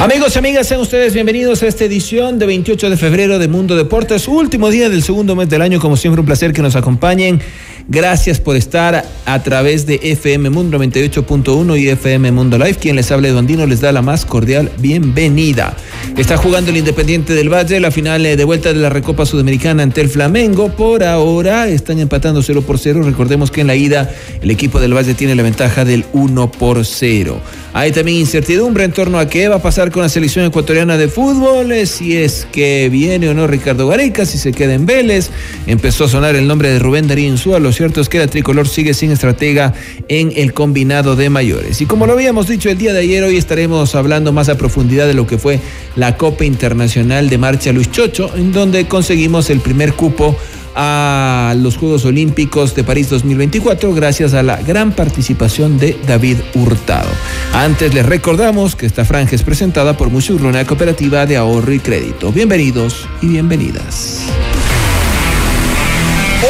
Amigos 0.00 0.34
y 0.34 0.38
amigas, 0.38 0.66
sean 0.66 0.80
ustedes 0.80 1.12
bienvenidos 1.12 1.62
a 1.62 1.66
esta 1.66 1.84
edición 1.84 2.38
de 2.38 2.46
28 2.46 2.88
de 2.88 2.96
febrero 2.96 3.38
de 3.38 3.48
Mundo 3.48 3.76
Deportes, 3.76 4.28
último 4.28 4.70
día 4.70 4.88
del 4.88 5.02
segundo 5.02 5.36
mes 5.36 5.50
del 5.50 5.60
año, 5.60 5.78
como 5.78 5.98
siempre 5.98 6.20
un 6.20 6.26
placer 6.26 6.54
que 6.54 6.62
nos 6.62 6.74
acompañen. 6.74 7.38
Gracias 7.86 8.40
por 8.40 8.56
estar 8.56 9.04
a 9.26 9.42
través 9.42 9.84
de 9.84 10.00
FM 10.02 10.48
Mundo 10.48 10.78
98.1 10.78 11.78
y 11.78 11.88
FM 11.90 12.32
Mundo 12.32 12.56
Live. 12.56 12.76
Quien 12.76 12.96
les 12.96 13.12
habla 13.12 13.28
Andino 13.28 13.66
les 13.66 13.82
da 13.82 13.92
la 13.92 14.00
más 14.00 14.24
cordial 14.24 14.72
bienvenida. 14.78 15.76
Está 16.16 16.38
jugando 16.38 16.70
el 16.70 16.78
Independiente 16.78 17.34
del 17.34 17.52
Valle 17.52 17.78
la 17.78 17.90
final 17.90 18.22
de 18.22 18.44
vuelta 18.44 18.72
de 18.72 18.78
la 18.78 18.88
Recopa 18.88 19.26
Sudamericana 19.26 19.82
ante 19.82 20.00
el 20.00 20.08
Flamengo. 20.08 20.70
Por 20.70 21.04
ahora 21.04 21.68
están 21.68 21.98
empatando 21.98 22.42
0 22.42 22.62
por 22.62 22.78
0. 22.78 23.02
Recordemos 23.02 23.50
que 23.50 23.60
en 23.60 23.66
la 23.66 23.74
ida 23.74 24.10
el 24.40 24.50
equipo 24.50 24.80
del 24.80 24.96
Valle 24.96 25.12
tiene 25.12 25.34
la 25.34 25.42
ventaja 25.42 25.84
del 25.84 26.06
1 26.14 26.52
por 26.52 26.86
0. 26.86 27.38
Hay 27.72 27.92
también 27.92 28.18
incertidumbre 28.18 28.82
en 28.82 28.90
torno 28.90 29.20
a 29.20 29.28
qué 29.28 29.46
va 29.46 29.56
a 29.56 29.62
pasar 29.62 29.92
con 29.92 30.02
la 30.02 30.08
selección 30.08 30.44
ecuatoriana 30.44 30.96
de 30.96 31.06
fútbol, 31.06 31.70
eh, 31.70 31.86
si 31.86 32.16
es 32.16 32.46
que 32.50 32.88
viene 32.90 33.28
o 33.28 33.34
no 33.34 33.46
Ricardo 33.46 33.86
Gareca, 33.86 34.26
si 34.26 34.38
se 34.38 34.50
queda 34.50 34.74
en 34.74 34.86
Vélez. 34.86 35.30
Empezó 35.68 36.04
a 36.04 36.08
sonar 36.08 36.34
el 36.34 36.48
nombre 36.48 36.68
de 36.68 36.80
Rubén 36.80 37.06
Darío 37.06 37.28
Insúa. 37.28 37.60
Lo 37.60 37.72
cierto 37.72 38.00
es 38.00 38.08
que 38.08 38.18
la 38.18 38.26
tricolor 38.26 38.66
sigue 38.66 38.92
sin 38.92 39.12
estratega 39.12 39.72
en 40.08 40.32
el 40.34 40.52
combinado 40.52 41.14
de 41.14 41.30
mayores. 41.30 41.80
Y 41.80 41.86
como 41.86 42.06
lo 42.06 42.14
habíamos 42.14 42.48
dicho 42.48 42.68
el 42.70 42.78
día 42.78 42.92
de 42.92 43.00
ayer, 43.00 43.22
hoy 43.22 43.36
estaremos 43.36 43.94
hablando 43.94 44.32
más 44.32 44.48
a 44.48 44.58
profundidad 44.58 45.06
de 45.06 45.14
lo 45.14 45.28
que 45.28 45.38
fue 45.38 45.60
la 45.94 46.16
Copa 46.16 46.44
Internacional 46.44 47.30
de 47.30 47.38
Marcha 47.38 47.72
Luis 47.72 47.92
Chocho, 47.92 48.32
en 48.34 48.52
donde 48.52 48.88
conseguimos 48.88 49.48
el 49.48 49.60
primer 49.60 49.92
cupo 49.92 50.36
a 50.82 51.54
los 51.58 51.76
Juegos 51.76 52.06
Olímpicos 52.06 52.74
de 52.74 52.84
París 52.84 53.10
2024 53.10 53.92
gracias 53.92 54.32
a 54.32 54.42
la 54.42 54.56
gran 54.62 54.92
participación 54.92 55.78
de 55.78 55.98
David 56.06 56.38
Hurtado. 56.54 57.10
Antes 57.52 57.92
les 57.92 58.06
recordamos 58.06 58.76
que 58.76 58.86
esta 58.86 59.04
franja 59.04 59.36
es 59.36 59.42
presentada 59.42 59.98
por 59.98 60.08
Musurruna 60.08 60.64
Cooperativa 60.64 61.26
de 61.26 61.36
Ahorro 61.36 61.74
y 61.74 61.80
Crédito. 61.80 62.32
Bienvenidos 62.32 63.06
y 63.20 63.26
bienvenidas. 63.26 64.22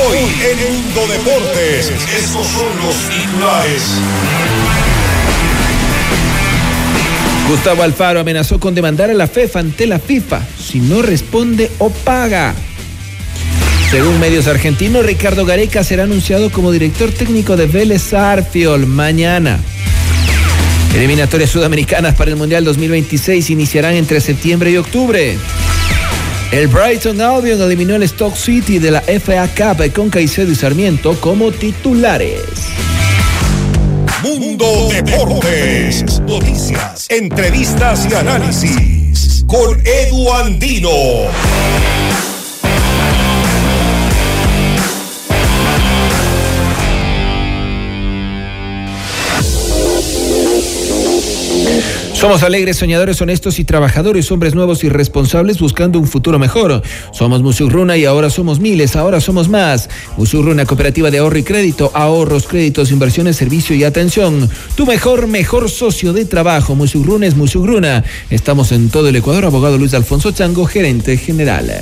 Hoy 0.06 0.18
en 0.18 0.74
Mundo 0.74 1.12
Deportes, 1.12 1.90
estos 2.16 2.46
son 2.46 2.68
los 2.84 2.96
titulares. 3.08 3.82
Gustavo 7.48 7.82
Alfaro 7.82 8.20
amenazó 8.20 8.60
con 8.60 8.76
demandar 8.76 9.10
a 9.10 9.14
la 9.14 9.26
FEF 9.26 9.56
ante 9.56 9.88
la 9.88 9.98
FIFA 9.98 10.46
si 10.56 10.78
no 10.78 11.02
responde 11.02 11.68
o 11.78 11.90
paga. 11.90 12.54
Según 13.90 14.20
medios 14.20 14.46
argentinos, 14.46 15.04
Ricardo 15.04 15.44
Gareca 15.44 15.82
será 15.82 16.04
anunciado 16.04 16.50
como 16.50 16.70
director 16.70 17.10
técnico 17.10 17.56
de 17.56 17.66
Vélez 17.66 18.14
Arfiol 18.14 18.86
mañana. 18.86 19.58
Eliminatorias 20.94 21.50
sudamericanas 21.50 22.14
para 22.14 22.30
el 22.30 22.36
Mundial 22.36 22.64
2026 22.64 23.50
iniciarán 23.50 23.94
entre 23.94 24.20
septiembre 24.20 24.70
y 24.70 24.76
octubre. 24.76 25.36
El 26.52 26.68
Brighton 26.68 27.20
Albion 27.20 27.60
eliminó 27.62 27.96
el 27.96 28.04
Stock 28.04 28.36
City 28.36 28.78
de 28.78 28.92
la 28.92 29.00
FA 29.00 29.48
Cup 29.48 29.92
con 29.92 30.08
Caicedo 30.08 30.52
y 30.52 30.54
Sarmiento 30.54 31.20
como 31.20 31.50
titulares. 31.50 32.42
Mundo 34.22 34.88
Deportes. 34.92 36.20
Noticias, 36.20 37.06
entrevistas 37.08 38.06
y 38.08 38.14
análisis. 38.14 39.44
Con 39.48 39.80
Edu 39.84 40.32
Andino. 40.32 40.90
Somos 52.20 52.42
alegres, 52.42 52.76
soñadores, 52.76 53.18
honestos 53.22 53.58
y 53.58 53.64
trabajadores, 53.64 54.30
hombres 54.30 54.54
nuevos 54.54 54.84
y 54.84 54.90
responsables 54.90 55.58
buscando 55.58 55.98
un 55.98 56.06
futuro 56.06 56.38
mejor. 56.38 56.82
Somos 57.12 57.40
Musurruna 57.40 57.96
y 57.96 58.04
ahora 58.04 58.28
somos 58.28 58.60
miles, 58.60 58.94
ahora 58.94 59.22
somos 59.22 59.48
más. 59.48 59.88
Musurruna, 60.18 60.66
cooperativa 60.66 61.10
de 61.10 61.16
ahorro 61.16 61.38
y 61.38 61.44
crédito, 61.44 61.90
ahorros, 61.94 62.46
créditos, 62.46 62.90
inversiones, 62.90 63.36
servicio 63.36 63.74
y 63.74 63.84
atención. 63.84 64.50
Tu 64.74 64.84
mejor, 64.84 65.28
mejor 65.28 65.70
socio 65.70 66.12
de 66.12 66.26
trabajo. 66.26 66.74
Musurruna 66.74 67.26
es 67.26 67.36
Musurruna. 67.36 68.04
Estamos 68.28 68.70
en 68.72 68.90
todo 68.90 69.08
el 69.08 69.16
Ecuador. 69.16 69.46
Abogado 69.46 69.78
Luis 69.78 69.94
Alfonso 69.94 70.30
Chango, 70.30 70.66
gerente 70.66 71.16
general. 71.16 71.72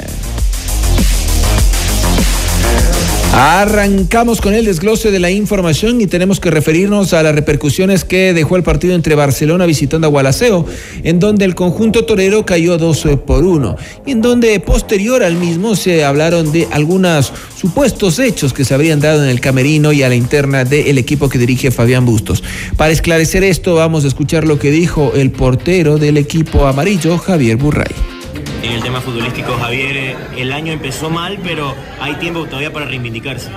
Arrancamos 3.33 4.41
con 4.41 4.55
el 4.55 4.65
desglose 4.65 5.11
de 5.11 5.21
la 5.21 5.31
información 5.31 6.00
y 6.00 6.06
tenemos 6.06 6.41
que 6.41 6.50
referirnos 6.50 7.12
a 7.12 7.22
las 7.22 7.34
repercusiones 7.34 8.05
que 8.05 8.33
dejó 8.34 8.56
el 8.56 8.62
partido 8.62 8.94
entre 8.94 9.15
Barcelona 9.15 9.66
visitando 9.66 10.06
a 10.06 10.11
Gualaceo, 10.11 10.66
en 11.05 11.21
donde 11.21 11.44
el 11.44 11.55
conjunto 11.55 12.05
torero 12.05 12.44
cayó 12.44 12.78
12 12.78 13.16
por 13.19 13.44
1 13.44 13.77
y 14.06 14.12
en 14.12 14.22
donde 14.22 14.59
posterior 14.61 15.22
al 15.22 15.37
mismo 15.37 15.77
se 15.77 16.05
hablaron 16.05 16.50
de 16.53 16.66
algunos 16.72 17.33
supuestos 17.56 18.19
hechos 18.19 18.53
que 18.53 18.65
se 18.65 18.75
habrían 18.75 19.00
dado 19.00 19.22
en 19.22 19.31
el 19.31 19.41
camerino 19.41 19.93
y 19.93 20.03
a 20.03 20.09
la 20.09 20.15
interna 20.15 20.65
del 20.65 20.99
equipo 20.99 21.28
que 21.28 21.39
dirige 21.39 21.71
Fabián 21.71 22.05
Bustos. 22.05 22.43
Para 22.77 22.93
esclarecer 22.93 23.45
esto 23.45 23.75
vamos 23.75 24.05
a 24.05 24.09
escuchar 24.09 24.47
lo 24.47 24.59
que 24.59 24.71
dijo 24.71 25.12
el 25.15 25.31
portero 25.31 25.99
del 25.99 26.16
equipo 26.16 26.66
amarillo, 26.66 27.19
Javier 27.19 27.56
Burray. 27.56 28.18
En 28.62 28.72
el 28.72 28.82
tema 28.82 29.00
futbolístico, 29.00 29.56
Javier, 29.59 30.16
el 30.37 30.53
año 30.53 30.72
empezó 30.72 31.10
mal, 31.10 31.38
pero 31.43 31.75
hay 32.00 32.15
tiempo 32.15 32.44
todavía 32.44 32.72
para 32.72 32.87
reivindicarse. 32.87 33.50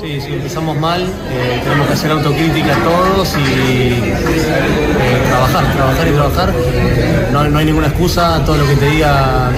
Sí, 0.00 0.20
sí, 0.20 0.34
empezamos 0.34 0.76
mal, 0.76 1.02
eh, 1.02 1.60
tenemos 1.62 1.86
que 1.86 1.92
hacer 1.94 2.10
autocrítica 2.10 2.76
todos 2.84 3.34
y 3.36 3.92
eh, 3.92 5.22
trabajar, 5.28 5.72
trabajar 5.72 6.08
y 6.08 6.10
trabajar. 6.10 6.52
Eh, 6.54 7.28
no, 7.32 7.44
no, 7.44 7.58
hay 7.58 7.64
ninguna 7.64 7.86
excusa, 7.86 8.44
todo 8.44 8.56
lo 8.56 8.66
que 8.66 8.76
te 8.76 8.90
diga 8.90 9.50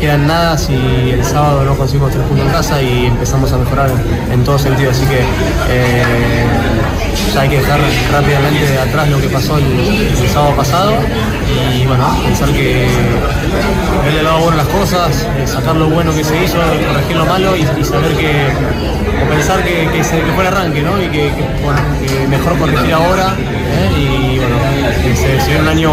queda 0.00 0.14
en 0.14 0.26
nada 0.28 0.56
si 0.56 0.74
el 0.74 1.24
sábado 1.24 1.64
no 1.64 1.76
conseguimos 1.76 2.12
tres 2.12 2.24
puntos 2.26 2.46
en 2.46 2.52
casa 2.52 2.80
y 2.80 3.06
empezamos 3.06 3.52
a 3.52 3.58
mejorar 3.58 3.90
en, 4.30 4.44
todo 4.44 4.58
sentido. 4.58 4.92
Así 4.92 5.04
que 5.06 5.24
ya 7.34 7.40
hay 7.40 7.48
que 7.48 7.56
dejar 7.56 7.80
rápidamente 8.12 8.78
atrás 8.78 9.08
lo 9.08 9.20
que 9.20 9.28
pasó 9.28 9.58
el 9.58 10.28
sábado 10.32 10.54
pasado 10.54 10.92
y 11.74 11.86
bueno, 11.86 12.06
pensar 12.24 12.48
que 12.50 12.86
verle 14.04 14.18
el 14.20 14.24
lado 14.24 14.40
bueno 14.40 14.56
las 14.56 14.68
cosas, 14.68 15.26
sacar 15.44 15.76
lo 15.76 15.88
bueno 15.88 16.14
que 16.14 16.24
se 16.24 16.44
hizo, 16.44 16.56
corregir 16.56 17.16
lo 17.16 17.26
malo 17.26 17.56
y, 17.56 17.60
y 17.60 17.84
saber 17.84 18.16
que, 18.16 18.46
o 19.24 19.28
pensar 19.28 19.62
que, 19.62 19.88
que, 19.92 20.04
se, 20.04 20.20
que, 20.20 20.32
fue 20.32 20.46
el 20.46 20.54
arranque, 20.54 20.82
¿no? 20.82 21.02
Y 21.02 21.08
que, 21.08 21.30
bueno, 21.62 21.80
que 22.00 22.26
mejor 22.28 22.58
corregir 22.58 22.92
ahora 22.92 23.34
¿eh? 23.38 23.90
y 23.98 24.38
bueno, 24.38 24.56
se, 25.16 25.40
se 25.40 25.46
viene 25.46 25.62
un 25.62 25.68
año 25.68 25.92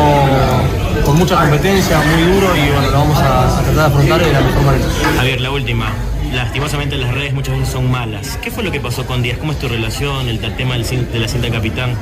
con 1.04 1.18
mucha 1.18 1.40
competencia, 1.40 2.00
muy 2.00 2.34
duro 2.34 2.56
y 2.56 2.72
bueno, 2.72 2.92
lo 2.92 2.98
vamos 3.00 3.18
a, 3.20 3.60
a 3.60 3.62
tratar 3.62 3.76
de 3.76 3.82
afrontar 3.82 4.26
de 4.26 4.34
la 4.34 4.42
mejor 4.42 4.64
manera. 4.64 4.86
Javier, 5.18 5.42
la 5.42 5.52
última 5.52 5.94
lastimosamente 6.36 6.98
las 6.98 7.14
redes 7.14 7.34
muchas 7.34 7.58
veces 7.58 7.72
son 7.72 7.90
malas. 7.90 8.38
¿Qué 8.42 8.52
fue 8.52 8.64
lo 8.64 8.72
que 8.72 8.80
pasó 8.80 9.06
con 9.06 9.22
Díaz? 9.22 9.38
¿Cómo 9.38 9.54
es 9.54 9.60
tu 9.60 9.68
relación, 9.68 10.28
el, 10.28 10.40
tema 10.56 10.76
del, 10.76 11.12
de 11.12 11.20
la 11.20 11.28
cinta 11.28 11.50
capitán? 11.50 11.96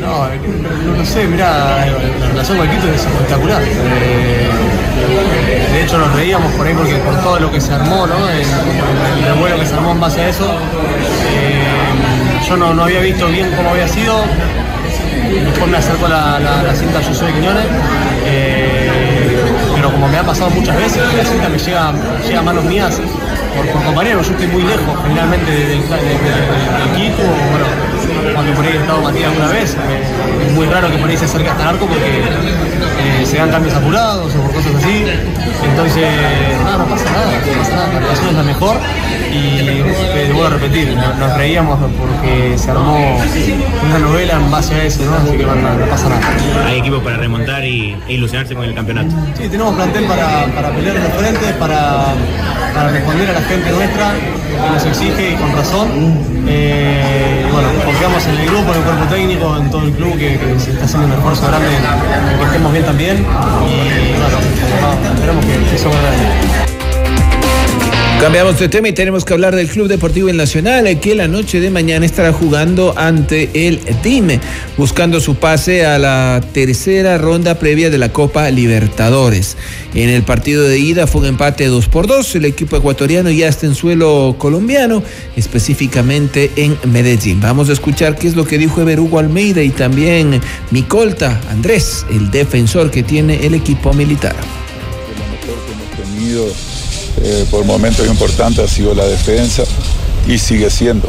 No, 0.00 0.28
no, 0.28 0.96
no 0.96 1.04
sé, 1.04 1.26
mira, 1.26 1.86
el 2.52 2.70
Quito 2.70 2.88
es 2.92 3.06
espectacular. 3.06 3.62
Eh, 3.62 4.50
de 5.72 5.82
hecho 5.82 5.96
nos 5.96 6.12
reíamos 6.12 6.52
por 6.52 6.66
ahí 6.66 6.74
porque 6.74 6.96
por 6.96 7.16
todo 7.22 7.40
lo 7.40 7.50
que 7.50 7.60
se 7.60 7.72
armó, 7.72 8.06
¿no? 8.06 8.28
El, 8.28 8.40
el 8.40 9.24
revuelo 9.34 9.58
que 9.58 9.66
se 9.66 9.74
armó 9.74 9.92
en 9.92 10.00
base 10.00 10.20
a 10.20 10.28
eso. 10.28 10.54
Eh, 11.32 11.64
yo 12.46 12.56
no, 12.56 12.74
no, 12.74 12.84
había 12.84 13.00
visto 13.00 13.26
bien 13.28 13.50
cómo 13.56 13.70
había 13.70 13.88
sido. 13.88 14.24
Después 15.42 15.70
me 15.70 15.78
acercó 15.78 16.06
la, 16.06 16.38
la, 16.38 16.62
la 16.62 16.74
cinta 16.74 17.00
Yo 17.00 17.14
soy 17.14 17.32
Quiñones. 17.32 17.64
Eh, 18.26 18.90
pero 19.74 19.90
como 19.90 20.06
me 20.08 20.18
ha 20.18 20.22
pasado 20.22 20.50
muchas 20.50 20.76
veces, 20.76 21.02
la 21.16 21.24
cinta 21.24 21.48
me 21.48 21.58
llega, 21.58 21.92
llega 22.26 22.40
a 22.40 22.42
manos 22.42 22.64
mías 22.64 23.00
por, 23.56 23.66
por 23.68 23.82
compañeros, 23.84 24.26
yo 24.26 24.32
estoy 24.32 24.48
muy 24.48 24.62
lejos 24.62 25.02
generalmente 25.02 25.50
del, 25.50 25.80
equipo, 26.92 27.22
cuando 28.32 28.52
por 28.54 28.64
ahí 28.64 28.72
he 28.72 28.80
estado 28.80 29.02
Matías 29.02 29.32
una 29.36 29.48
vez, 29.48 29.74
eh, 29.74 30.46
es 30.46 30.52
muy 30.52 30.66
raro 30.66 30.90
que 30.90 30.98
por 30.98 31.10
ahí 31.10 31.16
se 31.16 31.24
acerque 31.24 31.48
hasta 31.48 31.62
el 31.62 31.68
arco 31.68 31.86
porque 31.86 32.18
eh, 32.18 33.26
se 33.26 33.36
dan 33.36 33.50
cambios 33.50 33.74
apurados 33.74 34.34
o 34.34 34.40
por 34.42 34.54
cosas 34.54 34.74
así, 34.76 35.04
entonces 35.68 36.08
nada, 36.64 36.64
nada, 36.64 36.78
no 36.78 36.84
pasa 36.86 37.10
nada. 37.10 37.92
La 37.92 38.00
relación 38.00 38.28
es 38.28 38.34
la 38.34 38.42
mejor 38.42 38.76
y 39.32 39.82
te 40.14 40.32
vuelvo 40.32 40.46
a 40.46 40.50
repetir, 40.50 40.96
nos 40.96 41.36
reíamos 41.36 41.78
porque 41.98 42.56
se 42.56 42.70
armó 42.70 43.18
una 43.84 43.98
novela 43.98 44.34
en 44.34 44.50
base 44.50 44.74
a 44.74 44.84
eso, 44.84 45.04
¿no? 45.04 45.16
Así 45.16 45.36
que 45.36 45.44
bueno, 45.44 45.62
no 45.62 45.86
pasa 45.86 46.08
nada. 46.08 46.20
Hay 46.66 46.78
equipo 46.78 47.00
para 47.00 47.16
remontar 47.16 47.64
y, 47.64 47.96
e 48.08 48.14
ilusionarse 48.14 48.54
con 48.54 48.64
el 48.64 48.74
campeonato. 48.74 49.14
Sí, 49.36 49.48
tenemos 49.48 49.74
plantel 49.74 50.04
para, 50.04 50.46
para 50.54 50.70
pelear 50.70 51.00
de 51.00 51.08
frente, 51.10 51.52
para, 51.58 52.14
para 52.74 52.90
responder 52.90 53.30
a 53.30 53.32
la 53.32 53.42
gente 53.42 53.70
nuestra 53.70 54.12
que 54.14 54.70
nos 54.70 54.84
exige 54.86 55.30
y 55.32 55.34
con 55.34 55.52
razón. 55.52 55.88
Eh, 56.46 57.43
bueno, 57.54 57.68
confiamos 57.84 58.26
en 58.26 58.34
el 58.36 58.46
grupo, 58.46 58.72
en 58.72 58.78
el 58.78 58.84
cuerpo 58.84 59.04
técnico, 59.06 59.56
en 59.56 59.70
todo 59.70 59.82
el 59.84 59.92
club 59.92 60.18
que, 60.18 60.38
que 60.38 60.60
se 60.60 60.72
está 60.72 60.84
haciendo 60.86 61.06
un 61.06 61.12
esfuerzo 61.12 61.46
grande 61.46 61.68
que 61.68 62.44
estemos 62.46 62.72
bien 62.72 62.84
también. 62.84 63.16
Y 63.18 64.18
bueno, 64.18 64.38
esperamos 65.14 65.44
que 65.46 65.76
eso 65.76 65.88
vaya 65.88 66.73
Cambiamos 68.24 68.58
de 68.58 68.70
tema 68.70 68.88
y 68.88 68.94
tenemos 68.94 69.22
que 69.22 69.34
hablar 69.34 69.54
del 69.54 69.68
Club 69.68 69.86
Deportivo 69.86 70.30
El 70.30 70.38
Nacional, 70.38 70.98
que 70.98 71.14
la 71.14 71.28
noche 71.28 71.60
de 71.60 71.68
mañana 71.68 72.06
estará 72.06 72.32
jugando 72.32 72.94
ante 72.96 73.68
el 73.68 73.82
DIME, 74.02 74.40
buscando 74.78 75.20
su 75.20 75.34
pase 75.34 75.84
a 75.84 75.98
la 75.98 76.40
tercera 76.54 77.18
ronda 77.18 77.58
previa 77.58 77.90
de 77.90 77.98
la 77.98 78.14
Copa 78.14 78.50
Libertadores. 78.50 79.58
En 79.92 80.08
el 80.08 80.22
partido 80.22 80.62
de 80.62 80.78
ida 80.78 81.06
fue 81.06 81.20
un 81.20 81.26
empate 81.26 81.66
2 81.66 81.86
por 81.88 82.06
2. 82.06 82.36
El 82.36 82.46
equipo 82.46 82.78
ecuatoriano 82.78 83.30
ya 83.30 83.46
está 83.46 83.66
en 83.66 83.74
suelo 83.74 84.36
colombiano, 84.38 85.02
específicamente 85.36 86.50
en 86.56 86.78
Medellín. 86.90 87.42
Vamos 87.42 87.68
a 87.68 87.74
escuchar 87.74 88.16
qué 88.16 88.26
es 88.26 88.36
lo 88.36 88.46
que 88.46 88.56
dijo 88.56 88.80
Ever 88.80 89.00
Hugo 89.00 89.18
Almeida 89.18 89.62
y 89.62 89.68
también 89.68 90.40
Micolta 90.70 91.42
Andrés, 91.50 92.06
el 92.10 92.30
defensor 92.30 92.90
que 92.90 93.02
tiene 93.02 93.44
el 93.44 93.52
equipo 93.52 93.92
militar. 93.92 94.34
Eh, 97.22 97.46
por 97.50 97.64
momentos 97.64 98.06
importantes 98.06 98.64
ha 98.64 98.68
sido 98.68 98.94
la 98.94 99.06
defensa 99.06 99.62
y 100.26 100.38
sigue 100.38 100.68
siendo, 100.70 101.08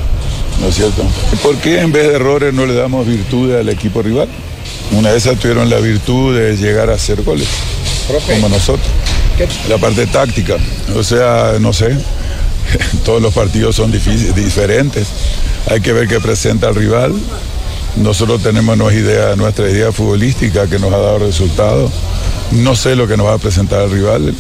¿no 0.61 0.67
es 0.67 0.75
cierto? 0.75 1.03
¿Por 1.41 1.55
qué 1.57 1.81
en 1.81 1.91
vez 1.91 2.07
de 2.07 2.15
errores 2.15 2.53
no 2.53 2.65
le 2.65 2.75
damos 2.75 3.07
virtudes 3.07 3.59
al 3.59 3.69
equipo 3.69 4.01
rival? 4.01 4.27
Una 4.91 5.11
de 5.11 5.17
esas 5.17 5.39
tuvieron 5.39 5.69
la 5.69 5.79
virtud 5.79 6.37
de 6.37 6.55
llegar 6.57 6.89
a 6.89 6.93
hacer 6.93 7.23
goles, 7.23 7.47
como 8.27 8.49
nosotros. 8.49 8.87
La 9.67 9.77
parte 9.77 10.05
táctica, 10.07 10.55
o 10.95 11.03
sea, 11.03 11.53
no 11.59 11.73
sé, 11.73 11.97
todos 13.05 13.21
los 13.21 13.33
partidos 13.33 13.75
son 13.75 13.91
diferentes. 13.91 15.07
Hay 15.69 15.81
que 15.81 15.91
ver 15.91 16.07
qué 16.07 16.19
presenta 16.19 16.69
el 16.69 16.75
rival. 16.75 17.13
Nosotros 17.97 18.43
tenemos 18.43 18.77
nuestra 18.77 18.99
idea, 18.99 19.35
nuestra 19.35 19.69
idea 19.69 19.91
futbolística 19.91 20.67
que 20.67 20.79
nos 20.79 20.93
ha 20.93 20.97
dado 20.97 21.19
resultados. 21.19 21.91
No 22.51 22.75
sé 22.75 22.95
lo 22.95 23.07
que 23.07 23.17
nos 23.17 23.25
va 23.25 23.33
a 23.33 23.37
presentar 23.37 23.81
el 23.83 23.91
rival 23.91 24.35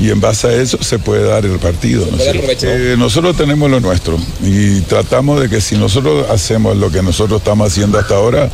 y 0.00 0.10
en 0.10 0.20
base 0.20 0.46
a 0.48 0.52
eso 0.54 0.82
se 0.82 0.98
puede 0.98 1.24
dar 1.24 1.44
el 1.44 1.58
partido. 1.58 2.06
Eh, 2.62 2.96
nosotros 2.98 3.36
tenemos 3.36 3.70
lo 3.70 3.80
nuestro 3.80 4.18
y 4.42 4.80
tratamos 4.80 5.40
de 5.40 5.48
que 5.50 5.60
si 5.60 5.76
nosotros 5.76 6.28
hacemos 6.30 6.76
lo 6.76 6.90
que 6.90 7.02
nosotros 7.02 7.40
estamos 7.40 7.70
haciendo 7.70 7.98
hasta 7.98 8.14
ahora, 8.14 8.50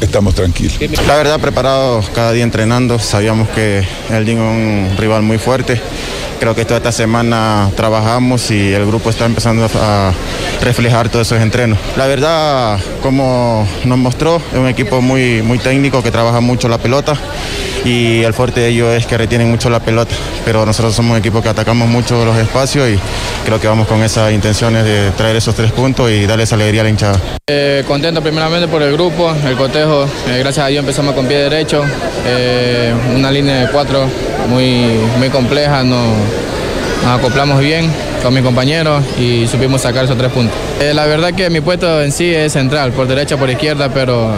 estamos 0.00 0.34
tranquilos. 0.34 0.78
La 1.06 1.16
verdad, 1.16 1.38
preparados 1.38 2.08
cada 2.14 2.32
día 2.32 2.44
entrenando, 2.44 2.98
sabíamos 2.98 3.48
que 3.50 3.84
el 4.10 4.24
DIN 4.24 4.38
es 4.38 4.90
un 4.90 4.96
rival 4.96 5.22
muy 5.22 5.36
fuerte. 5.36 5.80
Creo 6.40 6.54
que 6.54 6.64
toda 6.64 6.78
esta 6.78 6.92
semana 6.92 7.70
trabajamos 7.76 8.50
y 8.50 8.72
el 8.72 8.86
grupo 8.86 9.10
está 9.10 9.26
empezando 9.26 9.68
a 9.80 10.12
reflejar 10.62 11.08
todos 11.08 11.26
esos 11.26 11.42
entrenos. 11.42 11.78
La 11.96 12.06
verdad, 12.06 12.78
como 13.02 13.66
nos 13.84 13.98
mostró, 13.98 14.40
es 14.52 14.58
un 14.58 14.68
equipo 14.68 15.00
muy, 15.00 15.42
muy 15.42 15.58
técnico 15.58 16.02
que 16.02 16.10
trabaja 16.10 16.40
mucho 16.40 16.68
la 16.68 16.78
pelota 16.78 17.14
y 17.84 18.22
el 18.22 18.34
fuerte 18.34 18.60
de 18.60 18.68
ellos 18.68 18.94
es 18.94 19.06
que 19.06 19.16
retienen 19.16 19.50
mucho 19.50 19.70
la 19.70 19.80
pelota, 19.80 20.14
pero 20.44 20.66
nosotros 20.66 20.94
somos 20.94 21.12
un 21.12 21.18
equipo 21.18 21.42
que 21.42 21.48
atacamos 21.48 21.88
mucho 21.88 22.24
los 22.24 22.36
espacios 22.36 22.88
y 22.88 22.98
creo 23.44 23.60
que 23.60 23.66
vamos 23.66 23.86
con 23.86 24.02
esas 24.02 24.32
intenciones 24.32 24.84
de 24.84 25.10
traer 25.12 25.36
esos 25.36 25.54
tres 25.54 25.72
puntos 25.72 26.10
y 26.10 26.26
darles 26.26 26.52
alegría 26.52 26.82
a 26.82 26.84
la 26.84 26.90
hinchada. 26.90 27.18
Eh, 27.48 27.84
contento 27.86 28.22
primeramente 28.22 28.68
por 28.68 28.82
el 28.82 28.92
grupo, 28.92 29.34
el 29.46 29.56
cotejo, 29.56 30.04
eh, 30.28 30.38
gracias 30.38 30.66
a 30.66 30.68
Dios 30.68 30.80
empezamos 30.80 31.14
con 31.14 31.26
pie 31.26 31.38
derecho, 31.38 31.82
eh, 32.26 32.92
una 33.14 33.30
línea 33.30 33.60
de 33.60 33.68
cuatro 33.68 34.06
muy, 34.48 35.00
muy 35.18 35.30
compleja, 35.30 35.82
nos, 35.82 36.14
nos 37.04 37.18
acoplamos 37.18 37.60
bien 37.60 37.90
con 38.22 38.34
mis 38.34 38.42
compañeros 38.42 39.04
y 39.18 39.46
supimos 39.46 39.82
sacar 39.82 40.04
esos 40.04 40.18
tres 40.18 40.30
puntos. 40.32 40.56
la 40.94 41.06
verdad 41.06 41.32
que 41.34 41.50
mi 41.50 41.60
puesto 41.60 42.02
en 42.02 42.12
sí 42.12 42.34
es 42.34 42.52
central, 42.52 42.92
por 42.92 43.06
derecha, 43.06 43.36
por 43.36 43.50
izquierda, 43.50 43.88
pero 43.92 44.32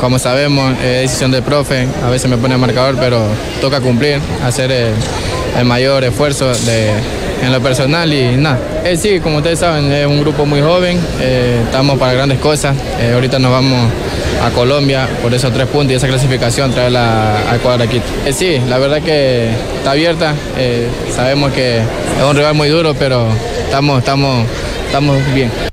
como 0.00 0.18
sabemos, 0.18 0.72
es 0.78 1.02
decisión 1.02 1.30
del 1.30 1.42
profe, 1.42 1.86
a 2.02 2.08
veces 2.08 2.30
me 2.30 2.38
pone 2.38 2.56
marcador, 2.56 2.96
pero 2.98 3.22
toca 3.60 3.80
cumplir, 3.80 4.18
hacer 4.42 4.72
el, 4.72 5.64
mayor 5.64 6.04
esfuerzo 6.04 6.48
de, 6.48 6.90
en 7.42 7.52
lo 7.52 7.60
personal 7.60 8.12
y 8.12 8.36
nada. 8.36 8.58
Eh, 8.84 8.96
sí, 8.96 9.20
como 9.20 9.38
ustedes 9.38 9.58
saben, 9.58 9.90
es 9.92 10.06
un 10.06 10.20
grupo 10.20 10.46
muy 10.46 10.60
joven, 10.60 10.98
eh, 11.20 11.60
estamos 11.64 11.98
para 11.98 12.12
grandes 12.12 12.38
cosas, 12.38 12.76
eh, 13.00 13.12
ahorita 13.14 13.38
nos 13.38 13.50
vamos 13.50 13.90
a 14.42 14.50
Colombia 14.50 15.08
por 15.22 15.32
esos 15.34 15.52
tres 15.52 15.66
puntos 15.66 15.92
y 15.92 15.96
esa 15.96 16.08
clasificación 16.08 16.70
traerla 16.72 17.50
al 17.50 17.60
cuadro 17.60 17.84
aquí. 17.84 18.00
Eh, 18.26 18.32
sí, 18.32 18.60
la 18.68 18.78
verdad 18.78 19.02
que 19.02 19.50
está 19.78 19.92
abierta, 19.92 20.34
sabemos 21.14 21.52
que 21.52 21.78
es 21.78 22.24
un 22.28 22.36
rival 22.36 22.54
muy 22.54 22.68
duro, 22.68 22.94
pero 22.94 23.26
estamos, 23.66 23.98
estamos, 23.98 24.46
estamos 24.86 25.16
bien 25.34 25.69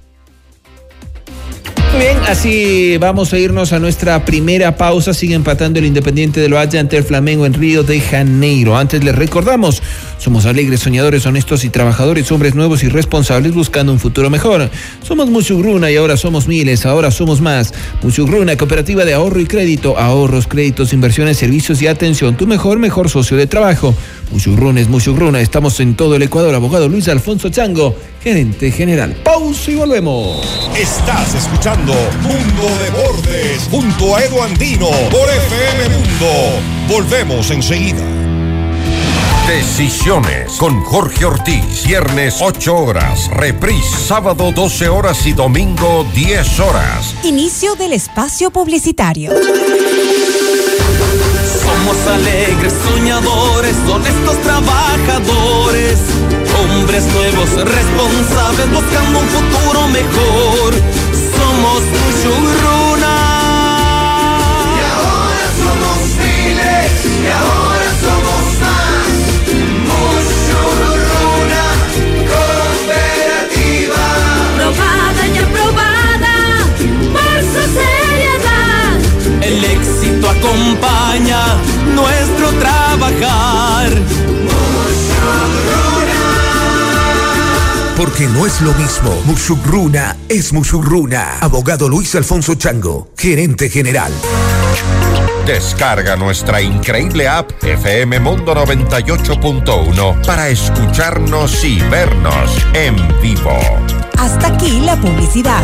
bien, 1.98 2.18
así 2.28 2.98
vamos 2.98 3.34
a 3.34 3.40
irnos 3.40 3.74
a 3.74 3.80
nuestra 3.80 4.24
primera 4.26 4.76
pausa. 4.76 5.14
Sigue 5.14 5.34
empatando 5.34 5.80
el 5.80 5.86
Independiente 5.86 6.40
de 6.40 6.50
Loaja 6.50 6.80
ante 6.80 6.98
el 6.98 7.04
Flamengo 7.04 7.46
en 7.46 7.54
Río 7.54 7.84
de 7.84 8.00
Janeiro. 8.00 8.78
Antes 8.78 9.04
les 9.04 9.16
recordamos, 9.16 9.82
somos 10.18 10.46
alegres, 10.46 10.82
soñadores, 10.82 11.26
honestos 11.26 11.64
y 11.64 11.70
trabajadores, 11.70 12.32
hombres 12.32 12.56
nuevos 12.56 12.84
y 12.84 12.90
responsables 12.90 13.54
buscando 13.54 13.92
un 13.92 14.00
futuro 14.00 14.30
mejor. 14.30 14.70
Somos 15.02 15.30
Muchugruna 15.30 15.90
y 15.90 15.96
ahora 15.96 16.18
somos 16.18 16.48
miles, 16.48 16.86
ahora 16.86 17.10
somos 17.10 17.42
más. 17.42 17.74
Muchugruna, 18.02 18.56
cooperativa 18.58 19.04
de 19.06 19.14
ahorro 19.14 19.40
y 19.40 19.46
crédito, 19.46 19.98
ahorros, 19.98 20.48
créditos, 20.48 20.94
inversiones, 20.94 21.38
servicios 21.38 21.82
y 21.82 21.88
atención. 21.88 22.38
Tu 22.38 22.48
mejor, 22.48 22.80
mejor 22.80 23.10
socio 23.10 23.38
de 23.38 23.48
trabajo. 23.48 23.96
Muchugruna 24.32 24.82
es 24.82 24.90
Muchugruna. 24.90 25.42
Estamos 25.42 25.80
en 25.80 25.96
todo 25.96 26.16
el 26.16 26.22
Ecuador. 26.22 26.54
Abogado 26.54 26.90
Luis 26.90 27.08
Alfonso 27.08 27.50
Chango, 27.50 27.96
gerente 28.28 28.72
general. 28.72 29.16
Pausa 29.24 29.72
y 29.72 29.76
volvemos. 29.76 30.70
Estás 30.78 31.34
escuchando 31.34 31.94
Mundo 32.22 32.68
Deportes 32.84 33.70
junto 33.72 34.18
a 34.18 34.22
Edu 34.22 34.42
Andino 34.42 34.90
por 35.10 35.30
FM 35.30 35.96
Mundo. 35.96 36.60
Volvemos 36.90 37.50
enseguida. 37.52 38.04
Decisiones 39.48 40.52
con 40.58 40.84
Jorge 40.84 41.24
Ortiz. 41.24 41.86
Viernes 41.86 42.40
8 42.42 42.76
horas. 42.76 43.30
Reprise 43.32 43.96
sábado 43.98 44.52
12 44.52 44.90
horas 44.90 45.26
y 45.26 45.32
domingo 45.32 46.06
10 46.14 46.60
horas. 46.60 47.16
Inicio 47.24 47.76
del 47.76 47.94
espacio 47.94 48.52
publicitario. 48.52 49.32
Somos 51.64 52.08
alegres, 52.08 52.74
soñadores, 52.90 53.76
honestos 53.88 54.38
trabajadores. 54.42 56.17
Hombres 56.60 57.06
nuevos, 57.14 57.50
responsables, 57.54 58.72
buscando 58.72 59.20
un 59.20 59.28
futuro 59.28 59.88
mejor. 59.90 60.74
Es 88.48 88.62
lo 88.62 88.74
mismo. 88.76 89.14
Mushugruna 89.26 90.16
es 90.30 90.54
Mushugruna. 90.54 91.40
Abogado 91.42 91.90
Luis 91.90 92.16
Alfonso 92.16 92.56
Chango, 92.56 93.10
gerente 93.18 93.70
general. 93.70 94.14
Descarga 95.46 96.16
nuestra 96.16 96.62
increíble 96.62 97.28
app 97.28 97.52
FM 97.62 98.22
Mundo 98.22 98.56
98.1 98.56 100.26
para 100.26 100.48
escucharnos 100.48 101.62
y 101.66 101.80
vernos 101.90 102.66
en 102.74 102.96
vivo. 103.22 103.60
Hasta 104.18 104.48
aquí 104.48 104.80
la 104.80 104.96
publicidad. 104.96 105.64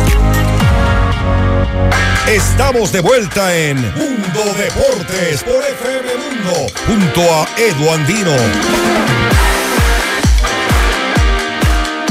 Estamos 2.28 2.92
de 2.92 3.00
vuelta 3.00 3.56
en 3.56 3.80
Mundo 3.80 4.40
Deportes 4.58 5.42
por 5.42 5.62
FM 5.62 6.10
Mundo 6.16 6.66
junto 6.86 7.20
a 7.34 7.46
Edu 7.56 7.90
Andino. 7.90 9.53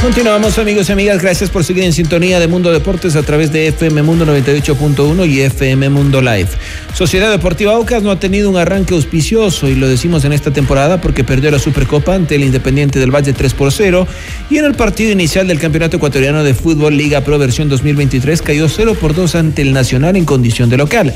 Continuamos 0.03 0.59
amigos 0.59 0.89
y 0.89 0.91
amigas, 0.91 1.21
gracias 1.21 1.49
por 1.49 1.63
seguir 1.63 1.85
en 1.85 1.93
sintonía 1.93 2.37
de 2.37 2.49
Mundo 2.49 2.73
Deportes 2.73 3.15
a 3.15 3.23
través 3.23 3.53
de 3.53 3.67
FM 3.67 4.03
Mundo 4.03 4.25
98.1 4.25 5.29
y 5.29 5.39
FM 5.39 5.87
Mundo 5.87 6.21
Live. 6.21 6.49
Sociedad 6.93 7.31
Deportiva 7.31 7.71
Aucas 7.71 8.03
no 8.03 8.11
ha 8.11 8.19
tenido 8.19 8.49
un 8.49 8.57
arranque 8.57 8.95
auspicioso 8.95 9.69
y 9.69 9.75
lo 9.75 9.87
decimos 9.87 10.25
en 10.25 10.33
esta 10.33 10.51
temporada 10.51 10.99
porque 10.99 11.23
perdió 11.23 11.51
la 11.51 11.57
Supercopa 11.57 12.15
ante 12.15 12.35
el 12.35 12.43
Independiente 12.43 12.99
del 12.99 13.15
Valle 13.15 13.31
3 13.31 13.53
por 13.53 13.71
0 13.71 14.05
y 14.49 14.57
en 14.57 14.65
el 14.65 14.75
partido 14.75 15.09
inicial 15.09 15.47
del 15.47 15.57
Campeonato 15.57 15.95
Ecuatoriano 15.95 16.43
de 16.43 16.53
Fútbol 16.53 16.97
Liga 16.97 17.21
Pro 17.21 17.39
versión 17.39 17.69
2023 17.69 18.41
cayó 18.41 18.67
0 18.67 18.97
por 18.99 19.15
2 19.15 19.35
ante 19.35 19.61
el 19.61 19.71
Nacional 19.71 20.17
en 20.17 20.25
condición 20.25 20.69
de 20.69 20.75
local. 20.75 21.13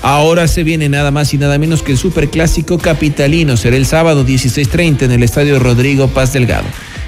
Ahora 0.00 0.48
se 0.48 0.64
viene 0.64 0.88
nada 0.88 1.10
más 1.10 1.34
y 1.34 1.36
nada 1.36 1.58
menos 1.58 1.82
que 1.82 1.92
el 1.92 1.98
Superclásico 1.98 2.78
Capitalino, 2.78 3.58
será 3.58 3.76
el 3.76 3.84
sábado 3.84 4.24
16.30 4.24 5.02
en 5.02 5.12
el 5.12 5.22
Estadio 5.24 5.58
Rodrigo 5.58 6.08
Paz 6.08 6.32
Delgado. 6.32 6.64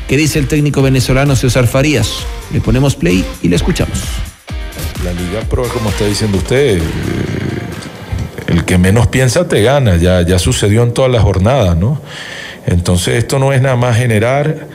¿Qué 0.09 0.17
dice 0.17 0.39
el 0.39 0.49
técnico 0.49 0.83
venezolano 0.83 1.37
César 1.37 1.67
Farías? 1.67 2.27
Le 2.53 2.61
ponemos 2.61 2.97
play 2.97 3.25
y 3.43 3.49
le 3.49 3.57
escuchamos. 3.57 3.99
La 5.05 5.13
Liga 5.13 5.41
Pro, 5.49 5.65
como 5.69 5.91
está 5.91 6.07
diciendo 6.07 6.39
usted, 6.39 6.79
eh, 6.79 6.83
el 8.49 8.65
que 8.65 8.79
menos 8.79 9.07
piensa 9.07 9.49
te 9.49 9.63
gana, 9.63 9.97
ya, 9.97 10.23
ya 10.23 10.39
sucedió 10.39 10.83
en 10.83 10.93
todas 10.93 11.11
las 11.11 11.23
jornadas, 11.23 11.77
¿no? 11.77 12.01
Entonces 12.67 13.17
esto 13.17 13.39
no 13.39 13.53
es 13.53 13.63
nada 13.63 13.77
más 13.77 13.97
generar 13.97 14.69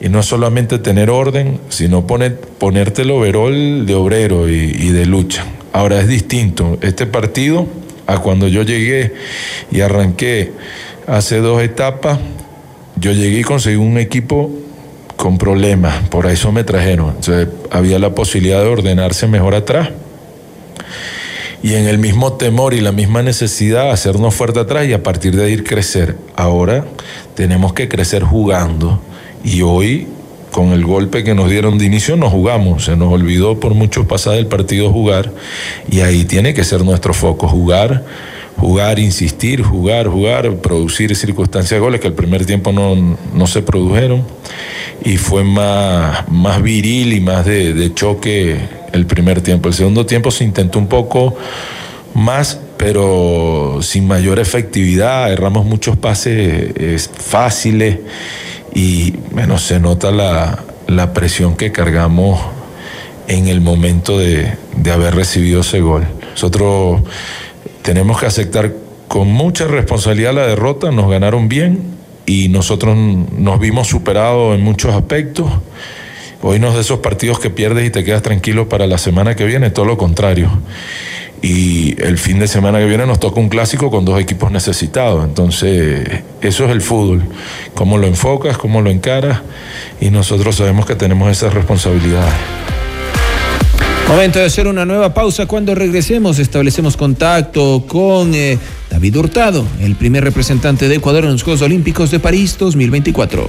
y 0.00 0.08
no 0.08 0.22
solamente 0.22 0.78
tener 0.78 1.10
orden, 1.10 1.60
sino 1.68 2.06
poner, 2.06 2.40
ponerte 2.40 3.02
el 3.02 3.10
overol 3.10 3.84
de 3.84 3.94
obrero 3.94 4.48
y, 4.48 4.54
y 4.54 4.90
de 4.90 5.06
lucha. 5.06 5.44
Ahora 5.72 6.00
es 6.00 6.08
distinto 6.08 6.78
este 6.80 7.06
partido 7.06 7.66
a 8.06 8.18
cuando 8.18 8.48
yo 8.48 8.62
llegué 8.62 9.12
y 9.70 9.80
arranqué 9.80 10.52
hace 11.06 11.38
dos 11.38 11.62
etapas, 11.62 12.18
yo 12.96 13.12
llegué 13.12 13.40
y 13.40 13.44
conseguí 13.44 13.76
un 13.76 13.98
equipo 13.98 14.50
con 15.18 15.36
problemas, 15.36 16.08
por 16.10 16.26
eso 16.26 16.52
me 16.52 16.62
trajeron. 16.62 17.08
Entonces, 17.08 17.48
había 17.72 17.98
la 17.98 18.14
posibilidad 18.14 18.62
de 18.62 18.68
ordenarse 18.68 19.26
mejor 19.26 19.56
atrás. 19.56 19.90
Y 21.60 21.74
en 21.74 21.88
el 21.88 21.98
mismo 21.98 22.34
temor 22.34 22.72
y 22.72 22.80
la 22.80 22.92
misma 22.92 23.24
necesidad, 23.24 23.90
hacernos 23.90 24.32
fuerte 24.36 24.60
atrás 24.60 24.86
y 24.86 24.92
a 24.92 25.02
partir 25.02 25.34
de 25.34 25.44
ahí 25.44 25.54
ir 25.54 25.64
crecer. 25.64 26.16
Ahora 26.36 26.84
tenemos 27.34 27.72
que 27.72 27.88
crecer 27.88 28.22
jugando. 28.22 29.00
Y 29.42 29.62
hoy, 29.62 30.06
con 30.52 30.68
el 30.68 30.84
golpe 30.84 31.24
que 31.24 31.34
nos 31.34 31.50
dieron 31.50 31.78
de 31.78 31.86
inicio, 31.86 32.16
no 32.16 32.30
jugamos. 32.30 32.84
Se 32.84 32.96
nos 32.96 33.12
olvidó 33.12 33.58
por 33.58 33.74
muchos 33.74 34.06
pasadas 34.06 34.38
del 34.38 34.46
partido 34.46 34.92
jugar. 34.92 35.32
Y 35.90 35.98
ahí 35.98 36.26
tiene 36.26 36.54
que 36.54 36.62
ser 36.62 36.84
nuestro 36.84 37.12
foco, 37.12 37.48
jugar 37.48 38.04
jugar, 38.56 38.98
insistir, 38.98 39.62
jugar, 39.62 40.08
jugar, 40.08 40.56
producir 40.56 41.14
circunstancias 41.14 41.70
de 41.70 41.78
goles 41.78 42.00
que 42.00 42.08
el 42.08 42.12
primer 42.12 42.44
tiempo 42.44 42.72
no, 42.72 43.16
no 43.32 43.46
se 43.46 43.62
produjeron 43.62 44.24
y 45.04 45.16
fue 45.16 45.44
más, 45.44 46.28
más 46.28 46.62
viril 46.62 47.12
y 47.12 47.20
más 47.20 47.44
de, 47.46 47.92
choque 47.94 48.58
el 48.92 49.06
primer 49.06 49.40
tiempo. 49.40 49.68
El 49.68 49.74
segundo 49.74 50.06
tiempo 50.06 50.30
se 50.30 50.44
intentó 50.44 50.78
un 50.78 50.88
poco 50.88 51.36
más, 52.14 52.60
pero 52.76 53.78
sin 53.82 54.06
mayor 54.06 54.38
efectividad, 54.38 55.32
erramos 55.32 55.64
muchos 55.64 55.96
pases 55.96 57.10
fáciles 57.16 57.98
y 58.74 59.12
bueno, 59.30 59.58
se 59.58 59.80
nota 59.80 60.10
la, 60.10 60.64
la 60.86 61.12
presión 61.12 61.56
que 61.56 61.72
cargamos 61.72 62.40
en 63.28 63.48
el 63.48 63.60
momento 63.60 64.18
de, 64.18 64.54
de 64.76 64.90
haber 64.90 65.14
recibido 65.14 65.60
ese 65.60 65.80
gol. 65.80 66.06
Nosotros 66.32 67.02
tenemos 67.82 68.20
que 68.20 68.26
aceptar 68.26 68.72
con 69.06 69.28
mucha 69.28 69.66
responsabilidad 69.66 70.34
la 70.34 70.46
derrota, 70.46 70.90
nos 70.90 71.10
ganaron 71.10 71.48
bien 71.48 71.97
y 72.28 72.50
nosotros 72.50 72.94
nos 72.94 73.58
vimos 73.58 73.88
superados 73.88 74.54
en 74.54 74.62
muchos 74.62 74.94
aspectos. 74.94 75.50
Hoy 76.42 76.58
no 76.58 76.68
es 76.68 76.74
de 76.74 76.82
esos 76.82 76.98
partidos 76.98 77.40
que 77.40 77.48
pierdes 77.48 77.86
y 77.86 77.90
te 77.90 78.04
quedas 78.04 78.20
tranquilo 78.22 78.68
para 78.68 78.86
la 78.86 78.98
semana 78.98 79.34
que 79.34 79.46
viene, 79.46 79.70
todo 79.70 79.86
lo 79.86 79.96
contrario. 79.96 80.50
Y 81.40 82.00
el 82.02 82.18
fin 82.18 82.38
de 82.38 82.46
semana 82.46 82.80
que 82.80 82.84
viene 82.84 83.06
nos 83.06 83.18
toca 83.18 83.40
un 83.40 83.48
clásico 83.48 83.90
con 83.90 84.04
dos 84.04 84.20
equipos 84.20 84.52
necesitados. 84.52 85.24
Entonces, 85.24 86.06
eso 86.42 86.66
es 86.66 86.70
el 86.70 86.82
fútbol. 86.82 87.22
Cómo 87.74 87.96
lo 87.96 88.06
enfocas, 88.06 88.58
cómo 88.58 88.82
lo 88.82 88.90
encaras. 88.90 89.40
Y 89.98 90.10
nosotros 90.10 90.54
sabemos 90.56 90.84
que 90.84 90.96
tenemos 90.96 91.30
esas 91.30 91.54
responsabilidades. 91.54 92.34
Momento 94.06 94.38
de 94.38 94.46
hacer 94.46 94.66
una 94.66 94.84
nueva 94.84 95.14
pausa. 95.14 95.46
Cuando 95.46 95.74
regresemos, 95.74 96.38
establecemos 96.38 96.96
contacto 96.96 97.84
con 97.86 98.34
eh, 98.34 98.58
David 98.98 99.16
Hurtado, 99.16 99.64
el 99.80 99.94
primer 99.94 100.24
representante 100.24 100.88
de 100.88 100.96
Ecuador 100.96 101.22
en 101.24 101.30
los 101.30 101.44
Juegos 101.44 101.62
Olímpicos 101.62 102.10
de 102.10 102.18
París 102.18 102.56
2024. 102.58 103.48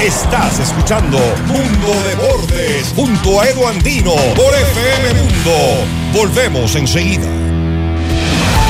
Estás 0.00 0.58
escuchando 0.58 1.18
Mundo 1.46 2.02
Deportes 2.08 2.94
junto 2.96 3.42
a 3.42 3.46
Edu 3.46 3.66
Andino 3.66 4.14
por 4.34 4.54
FM 4.54 5.20
Mundo. 5.20 5.52
Volvemos 6.14 6.76
enseguida. 6.76 7.28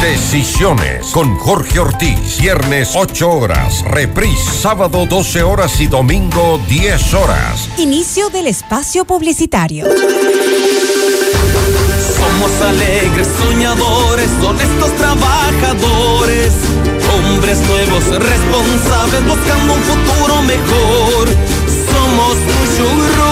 Decisiones 0.02 1.07
con 1.12 1.37
Jorge 1.37 1.78
Ortiz. 1.78 2.40
Viernes 2.40 2.90
8 2.97 3.31
horas. 3.31 3.85
Reprise 3.85 4.50
sábado 4.50 5.07
12 5.07 5.45
horas 5.45 5.81
y 5.81 5.87
domingo 5.87 6.61
10 6.69 7.14
horas. 7.14 7.69
Inicio 7.78 8.31
del 8.31 8.49
espacio 8.49 9.05
publicitario. 9.05 9.87
Somos 12.38 12.62
alegres, 12.62 13.26
soñadores, 13.37 14.30
honestos 14.40 14.92
trabajadores. 14.97 16.52
Hombres 17.12 17.59
nuevos, 17.66 18.04
responsables, 18.04 19.25
buscando 19.26 19.73
un 19.75 19.83
futuro 19.83 20.42
mejor. 20.42 21.28
Somos 21.90 22.37
Mushuruna. 22.37 23.27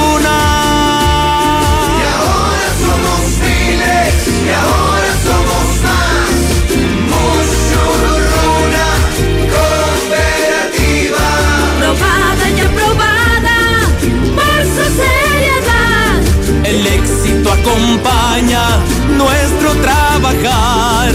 Acompaña 17.52 18.78
nuestro 19.16 19.72
trabajar. 19.82 21.12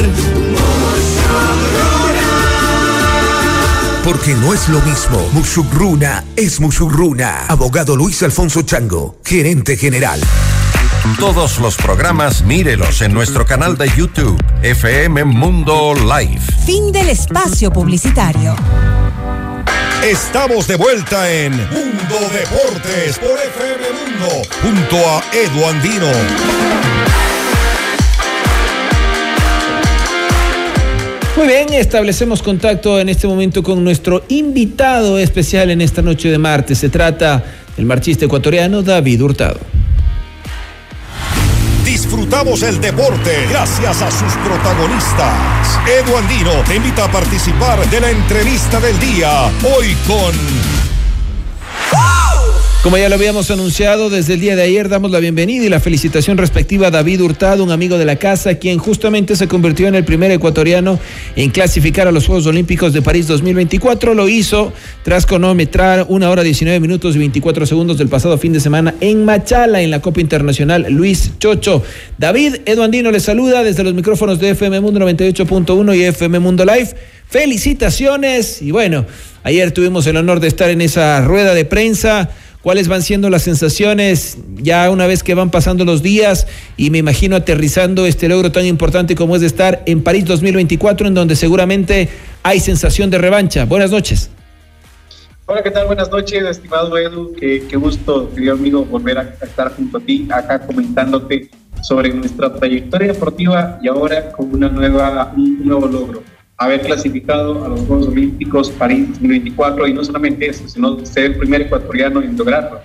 Porque 4.03 4.33
no 4.33 4.53
es 4.53 4.67
lo 4.67 4.81
mismo. 4.81 5.29
Mushugruna 5.31 6.23
es 6.35 6.59
Mushugruna. 6.59 7.45
Abogado 7.47 7.95
Luis 7.95 8.23
Alfonso 8.23 8.63
Chango, 8.63 9.19
gerente 9.23 9.77
general. 9.77 10.19
Todos 11.19 11.59
los 11.59 11.77
programas 11.77 12.43
mírelos 12.43 13.01
en 13.01 13.13
nuestro 13.13 13.45
canal 13.45 13.77
de 13.77 13.91
YouTube, 13.95 14.41
FM 14.63 15.23
Mundo 15.25 15.93
Live. 15.93 16.41
Fin 16.65 16.91
del 16.91 17.09
espacio 17.09 17.71
publicitario. 17.71 18.55
Estamos 20.03 20.65
de 20.65 20.77
vuelta 20.77 21.31
en 21.31 21.51
Mundo 21.51 22.15
Deportes 22.33 23.19
por 23.19 23.37
FM 23.37 23.83
Mundo 23.93 24.41
junto 24.63 24.97
a 24.97 25.23
Edu 25.31 25.63
Andino. 25.63 26.11
Muy 31.37 31.47
bien, 31.47 31.71
establecemos 31.73 32.41
contacto 32.41 32.99
en 32.99 33.09
este 33.09 33.27
momento 33.27 33.61
con 33.61 33.83
nuestro 33.83 34.23
invitado 34.29 35.19
especial 35.19 35.69
en 35.69 35.81
esta 35.81 36.01
noche 36.01 36.29
de 36.29 36.39
martes. 36.39 36.79
Se 36.79 36.89
trata 36.89 37.43
del 37.77 37.85
marchista 37.85 38.25
ecuatoriano 38.25 38.81
David 38.81 39.21
Hurtado. 39.21 39.70
Disfrutamos 42.11 42.61
el 42.63 42.81
deporte 42.81 43.47
gracias 43.49 44.01
a 44.01 44.11
sus 44.11 44.33
protagonistas. 44.43 45.79
Edu 45.87 46.17
Andino 46.17 46.51
te 46.67 46.75
invita 46.75 47.05
a 47.05 47.07
participar 47.09 47.89
de 47.89 48.01
la 48.01 48.09
entrevista 48.11 48.81
del 48.81 48.99
día. 48.99 49.49
Hoy 49.63 49.95
con 50.05 50.35
Como 52.83 52.97
ya 52.97 53.09
lo 53.09 53.15
habíamos 53.15 53.51
anunciado, 53.51 54.09
desde 54.09 54.33
el 54.33 54.39
día 54.39 54.55
de 54.55 54.63
ayer 54.63 54.89
damos 54.89 55.11
la 55.11 55.19
bienvenida 55.19 55.63
y 55.63 55.69
la 55.69 55.79
felicitación 55.79 56.39
respectiva 56.39 56.87
a 56.87 56.91
David 56.91 57.21
Hurtado, 57.21 57.63
un 57.63 57.69
amigo 57.69 57.99
de 57.99 58.05
la 58.05 58.15
casa, 58.15 58.55
quien 58.55 58.79
justamente 58.79 59.35
se 59.35 59.47
convirtió 59.47 59.87
en 59.87 59.93
el 59.93 60.03
primer 60.03 60.31
ecuatoriano 60.31 60.99
en 61.35 61.51
clasificar 61.51 62.07
a 62.07 62.11
los 62.11 62.25
Juegos 62.25 62.47
Olímpicos 62.47 62.91
de 62.91 63.03
París 63.03 63.27
2024. 63.27 64.15
Lo 64.15 64.27
hizo 64.27 64.73
tras 65.03 65.27
cronometrar 65.27 66.07
una 66.09 66.31
hora 66.31 66.41
19 66.41 66.79
minutos 66.79 67.15
y 67.15 67.19
24 67.19 67.67
segundos 67.67 67.99
del 67.99 68.09
pasado 68.09 68.35
fin 68.39 68.51
de 68.51 68.59
semana 68.59 68.95
en 68.99 69.25
Machala, 69.25 69.83
en 69.83 69.91
la 69.91 70.01
Copa 70.01 70.19
Internacional 70.19 70.87
Luis 70.89 71.33
Chocho. 71.37 71.83
David 72.17 72.61
Eduandino 72.65 73.11
le 73.11 73.19
saluda 73.19 73.63
desde 73.63 73.83
los 73.83 73.93
micrófonos 73.93 74.39
de 74.39 74.49
FM 74.49 74.79
Mundo 74.79 74.99
98.1 75.01 75.95
y 75.95 76.03
FM 76.05 76.39
Mundo 76.39 76.65
Live. 76.65 76.95
Felicitaciones 77.29 78.59
y 78.63 78.71
bueno, 78.71 79.05
ayer 79.43 79.71
tuvimos 79.71 80.07
el 80.07 80.17
honor 80.17 80.39
de 80.39 80.47
estar 80.47 80.71
en 80.71 80.81
esa 80.81 81.21
rueda 81.21 81.53
de 81.53 81.63
prensa. 81.63 82.31
¿Cuáles 82.61 82.87
van 82.87 83.01
siendo 83.01 83.31
las 83.31 83.41
sensaciones 83.41 84.37
ya 84.57 84.91
una 84.91 85.07
vez 85.07 85.23
que 85.23 85.33
van 85.33 85.49
pasando 85.49 85.83
los 85.83 86.03
días 86.03 86.45
y 86.77 86.91
me 86.91 86.99
imagino 86.99 87.35
aterrizando 87.35 88.05
este 88.05 88.29
logro 88.29 88.51
tan 88.51 88.67
importante 88.67 89.15
como 89.15 89.35
es 89.35 89.41
de 89.41 89.47
estar 89.47 89.81
en 89.87 90.03
París 90.03 90.25
2024 90.25 91.07
en 91.07 91.15
donde 91.15 91.35
seguramente 91.35 92.07
hay 92.43 92.59
sensación 92.59 93.09
de 93.09 93.17
revancha? 93.17 93.65
Buenas 93.65 93.89
noches. 93.89 94.29
Hola, 95.47 95.63
¿qué 95.63 95.71
tal? 95.71 95.87
Buenas 95.87 96.11
noches, 96.11 96.43
estimado 96.43 96.95
Edu. 96.99 97.33
Qué, 97.33 97.65
gusto, 97.77 98.31
querido 98.31 98.53
amigo, 98.53 98.85
volver 98.85 99.17
a 99.17 99.35
estar 99.41 99.75
junto 99.75 99.97
a 99.97 100.01
ti, 100.01 100.27
acá 100.31 100.59
comentándote 100.59 101.49
sobre 101.81 102.13
nuestra 102.13 102.53
trayectoria 102.53 103.07
deportiva 103.13 103.79
y 103.81 103.87
ahora 103.87 104.31
con 104.33 104.53
una 104.53 104.69
nueva, 104.69 105.33
un 105.35 105.65
nuevo 105.65 105.87
logro. 105.87 106.23
Haber 106.61 106.81
clasificado 106.81 107.65
a 107.65 107.69
los 107.69 107.79
Juegos 107.87 108.09
Olímpicos 108.09 108.69
París 108.69 109.07
2024 109.13 109.87
y 109.87 109.93
no 109.93 110.03
solamente 110.03 110.47
eso, 110.47 110.69
sino 110.69 111.03
ser 111.03 111.31
el 111.31 111.37
primer 111.37 111.61
ecuatoriano 111.61 112.21
en 112.21 112.37
lograrlo. 112.37 112.79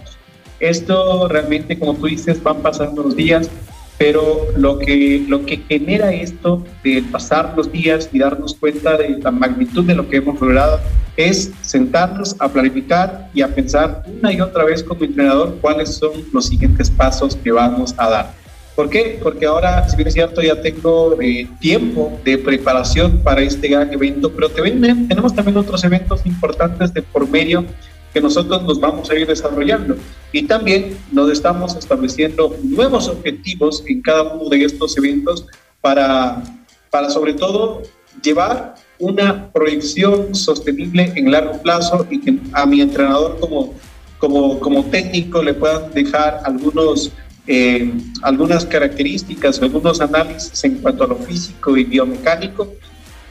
Esto 0.60 1.28
realmente, 1.28 1.78
como 1.78 1.92
tú 1.92 2.06
dices, 2.06 2.42
van 2.42 2.62
pasando 2.62 3.02
los 3.02 3.14
días, 3.14 3.50
pero 3.98 4.46
lo 4.56 4.78
que, 4.78 5.26
lo 5.28 5.44
que 5.44 5.58
genera 5.68 6.10
esto 6.10 6.64
de 6.82 7.04
pasar 7.12 7.52
los 7.54 7.70
días 7.70 8.08
y 8.14 8.18
darnos 8.18 8.54
cuenta 8.54 8.96
de 8.96 9.18
la 9.18 9.30
magnitud 9.30 9.84
de 9.84 9.94
lo 9.94 10.08
que 10.08 10.16
hemos 10.16 10.40
logrado 10.40 10.80
es 11.18 11.52
sentarnos 11.60 12.34
a 12.38 12.48
planificar 12.48 13.28
y 13.34 13.42
a 13.42 13.54
pensar 13.54 14.04
una 14.06 14.32
y 14.32 14.40
otra 14.40 14.64
vez 14.64 14.82
como 14.82 15.04
entrenador 15.04 15.54
cuáles 15.60 15.96
son 15.96 16.12
los 16.32 16.46
siguientes 16.46 16.88
pasos 16.88 17.36
que 17.36 17.52
vamos 17.52 17.94
a 17.98 18.08
dar. 18.08 18.45
¿Por 18.76 18.90
qué? 18.90 19.18
Porque 19.22 19.46
ahora, 19.46 19.88
si 19.88 19.96
bien 19.96 20.06
es 20.08 20.14
cierto, 20.14 20.42
ya 20.42 20.60
tengo 20.60 21.20
eh, 21.20 21.48
tiempo 21.58 22.20
de 22.22 22.36
preparación 22.36 23.18
para 23.24 23.40
este 23.40 23.68
gran 23.68 23.90
evento, 23.90 24.30
pero 24.30 24.50
tenemos 24.50 25.34
también 25.34 25.56
otros 25.56 25.82
eventos 25.82 26.24
importantes 26.26 26.92
de 26.92 27.00
por 27.00 27.26
medio 27.28 27.64
que 28.12 28.20
nosotros 28.20 28.62
nos 28.64 28.78
vamos 28.78 29.10
a 29.10 29.14
ir 29.14 29.26
desarrollando. 29.26 29.96
Y 30.30 30.42
también 30.42 30.96
nos 31.10 31.30
estamos 31.30 31.74
estableciendo 31.74 32.54
nuevos 32.62 33.08
objetivos 33.08 33.82
en 33.86 34.02
cada 34.02 34.34
uno 34.34 34.50
de 34.50 34.64
estos 34.64 34.96
eventos 34.98 35.46
para, 35.80 36.42
para 36.90 37.08
sobre 37.08 37.32
todo 37.32 37.82
llevar 38.22 38.74
una 38.98 39.50
proyección 39.52 40.34
sostenible 40.34 41.12
en 41.14 41.30
largo 41.30 41.60
plazo 41.62 42.06
y 42.10 42.20
que 42.20 42.38
a 42.52 42.66
mi 42.66 42.80
entrenador 42.80 43.38
como, 43.40 43.74
como, 44.18 44.58
como 44.60 44.84
técnico 44.84 45.42
le 45.42 45.54
puedan 45.54 45.92
dejar 45.92 46.40
algunos, 46.44 47.12
eh, 47.46 47.92
algunas 48.22 48.64
características, 48.64 49.62
algunos 49.62 50.00
análisis 50.00 50.64
en 50.64 50.76
cuanto 50.78 51.04
a 51.04 51.06
lo 51.08 51.16
físico 51.16 51.76
y 51.76 51.84
biomecánico, 51.84 52.72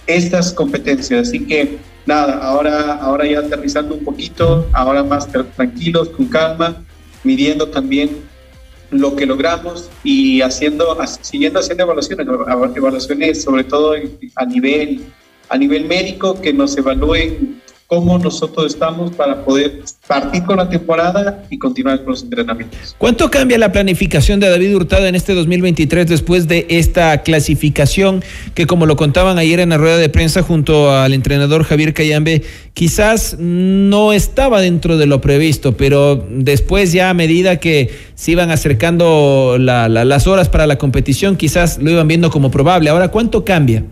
estas 0.08 0.54
competencias. 0.54 1.28
Así 1.28 1.46
que 1.46 1.78
nada, 2.06 2.38
ahora, 2.40 2.96
ahora 2.96 3.26
ya 3.26 3.40
aterrizando 3.40 3.96
un 3.96 4.04
poquito, 4.04 4.68
ahora 4.74 5.04
más 5.04 5.28
tranquilos, 5.56 6.10
con 6.10 6.28
calma, 6.28 6.84
midiendo 7.24 7.68
también 7.70 8.10
lo 8.92 9.16
que 9.16 9.26
logramos 9.26 9.90
y 10.04 10.42
haciendo, 10.42 10.98
siguiendo 11.22 11.60
haciendo 11.60 11.84
evaluaciones, 11.84 12.28
evaluaciones 12.76 13.44
sobre 13.44 13.64
todo 13.64 13.96
a 14.36 14.46
nivel, 14.46 15.02
a 15.50 15.58
nivel 15.58 15.86
médico, 15.86 16.40
que 16.40 16.54
nos 16.54 16.78
evalúen 16.78 17.55
cómo 17.88 18.18
nosotros 18.18 18.74
estamos 18.74 19.12
para 19.12 19.46
poder 19.46 19.84
partir 20.08 20.44
con 20.44 20.58
la 20.58 20.68
temporada 20.68 21.44
y 21.50 21.60
continuar 21.60 22.00
con 22.00 22.12
los 22.12 22.24
entrenamientos. 22.24 22.96
¿Cuánto 22.98 23.30
cambia 23.30 23.60
la 23.60 23.72
planificación 23.72 24.40
de 24.40 24.50
David 24.50 24.76
Hurtado 24.76 25.06
en 25.06 25.14
este 25.14 25.36
2023 25.36 26.08
después 26.08 26.48
de 26.48 26.66
esta 26.70 27.22
clasificación 27.22 28.24
que 28.56 28.66
como 28.66 28.88
lo 28.88 28.96
contaban 28.96 29.38
ayer 29.38 29.60
en 29.60 29.70
la 29.70 29.78
rueda 29.78 29.98
de 29.98 30.10
prensa 30.10 30.42
junto 30.42 30.92
al 30.92 31.14
entrenador 31.14 31.64
Javier 31.64 31.94
Cayambe, 31.94 32.44
quizás 32.74 33.38
no 33.40 34.14
estaba 34.14 34.62
dentro 34.62 34.98
de 34.98 35.06
lo 35.06 35.22
previsto, 35.22 35.78
pero 35.78 36.26
después 36.30 36.92
ya 36.92 37.12
a 37.12 37.14
medida 37.14 37.60
que 37.60 37.94
se 38.16 38.32
iban 38.32 38.50
acercando 38.50 39.58
las 39.60 40.28
horas 40.28 40.50
para 40.50 40.66
la 40.66 40.78
competición, 40.78 41.36
quizás 41.36 41.78
lo 41.78 41.92
iban 41.92 42.08
viendo 42.08 42.32
como 42.32 42.50
probable. 42.50 42.90
Ahora, 42.90 43.10
¿cuánto 43.10 43.46
cambia? 43.46 43.84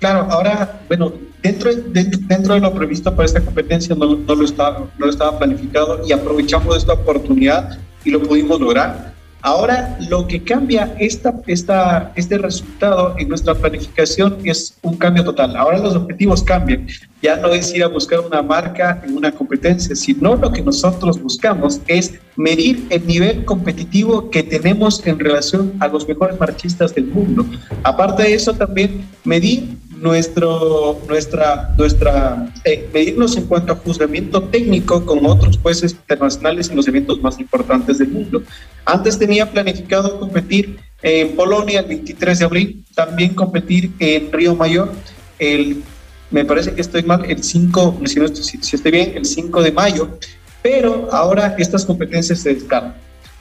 Claro, 0.00 0.26
ahora, 0.30 0.80
bueno, 0.88 1.12
dentro, 1.42 1.70
dentro 1.74 2.54
de 2.54 2.60
lo 2.60 2.74
previsto 2.74 3.14
para 3.14 3.26
esta 3.26 3.40
competencia 3.40 3.94
no, 3.94 4.16
no, 4.16 4.34
lo 4.34 4.44
estaba, 4.44 4.80
no 4.98 5.06
lo 5.06 5.10
estaba 5.10 5.38
planificado 5.38 6.00
y 6.06 6.12
aprovechamos 6.12 6.76
esta 6.76 6.94
oportunidad 6.94 7.78
y 8.04 8.10
lo 8.10 8.22
pudimos 8.22 8.60
lograr. 8.60 9.18
Ahora, 9.40 9.96
lo 10.10 10.26
que 10.26 10.42
cambia 10.42 10.92
esta, 10.98 11.32
esta, 11.46 12.12
este 12.16 12.38
resultado 12.38 13.14
en 13.18 13.28
nuestra 13.28 13.54
planificación 13.54 14.38
es 14.42 14.76
un 14.82 14.96
cambio 14.96 15.22
total. 15.22 15.56
Ahora 15.56 15.78
los 15.78 15.94
objetivos 15.94 16.42
cambian. 16.42 16.88
Ya 17.22 17.36
no 17.36 17.48
es 17.48 17.72
ir 17.72 17.84
a 17.84 17.86
buscar 17.86 18.18
una 18.18 18.42
marca 18.42 19.00
en 19.04 19.16
una 19.16 19.30
competencia, 19.30 19.94
sino 19.94 20.34
lo 20.34 20.50
que 20.50 20.60
nosotros 20.60 21.22
buscamos 21.22 21.80
es 21.86 22.14
medir 22.36 22.84
el 22.90 23.06
nivel 23.06 23.44
competitivo 23.44 24.28
que 24.28 24.42
tenemos 24.42 25.06
en 25.06 25.18
relación 25.20 25.72
a 25.78 25.86
los 25.86 26.06
mejores 26.08 26.38
marchistas 26.38 26.92
del 26.94 27.06
mundo. 27.06 27.46
Aparte 27.84 28.24
de 28.24 28.34
eso, 28.34 28.52
también 28.54 29.04
medir 29.24 29.68
nuestro, 30.00 31.00
nuestra, 31.08 31.74
nuestra, 31.76 32.52
eh, 32.64 32.88
medirnos 32.92 33.36
en 33.36 33.46
cuanto 33.46 33.72
a 33.72 33.76
juzgamiento 33.76 34.42
técnico 34.44 35.04
con 35.04 35.24
otros 35.26 35.58
jueces 35.58 35.92
internacionales 35.92 36.70
en 36.70 36.76
los 36.76 36.88
eventos 36.88 37.20
más 37.20 37.38
importantes 37.38 37.98
del 37.98 38.08
mundo. 38.08 38.42
Antes 38.84 39.18
tenía 39.18 39.50
planificado 39.50 40.18
competir 40.18 40.78
en 41.02 41.34
Polonia 41.36 41.80
el 41.80 41.86
23 41.86 42.38
de 42.38 42.44
abril, 42.44 42.84
también 42.94 43.34
competir 43.34 43.92
en 43.98 44.32
Río 44.32 44.54
Mayor, 44.54 44.92
el, 45.38 45.82
me 46.30 46.44
parece 46.44 46.74
que 46.74 46.80
estoy 46.80 47.02
mal, 47.02 47.24
el 47.24 47.42
5, 47.42 48.00
si, 48.04 48.58
si 48.62 48.76
estoy 48.76 48.92
bien, 48.92 49.12
el 49.16 49.24
5 49.24 49.62
de 49.62 49.72
mayo, 49.72 50.18
pero 50.62 51.08
ahora 51.12 51.54
estas 51.58 51.84
competencias 51.84 52.40
se 52.40 52.54
descartan. 52.54 52.94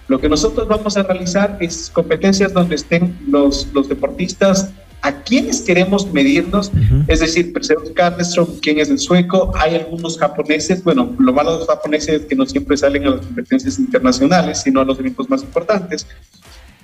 Lo 0.08 0.20
que 0.20 0.30
nosotros 0.30 0.68
vamos 0.68 0.96
a 0.96 1.04
realizar 1.04 1.58
es 1.60 1.90
competencias 1.90 2.54
donde 2.54 2.76
estén 2.76 3.18
los, 3.28 3.68
los 3.74 3.90
deportistas 3.90 4.72
a 5.02 5.22
quiénes 5.22 5.62
queremos 5.62 6.12
medirnos, 6.12 6.72
es 7.08 7.20
decir, 7.20 7.54
Perseus 7.54 7.92
Carlstrom, 7.94 8.48
quién 8.62 8.80
es 8.80 8.90
el 8.90 9.00
sueco, 9.00 9.52
hay 9.56 9.76
algunos 9.76 10.18
japoneses, 10.18 10.84
bueno, 10.84 11.16
lo 11.20 11.34
malo 11.34 11.54
de 11.54 11.60
los 11.60 11.68
japoneses 11.68 12.22
es 12.22 12.26
que 12.26 12.36
no 12.36 12.46
siempre 12.46 12.76
salen 12.78 13.06
a 13.06 13.12
las 13.12 13.26
competencias 13.26 13.78
internacionales, 13.80 14.62
sino 14.62 14.82
a 14.82 14.86
los 14.86 15.00
eventos 15.00 15.30
más 15.30 15.44
importantes. 15.44 16.08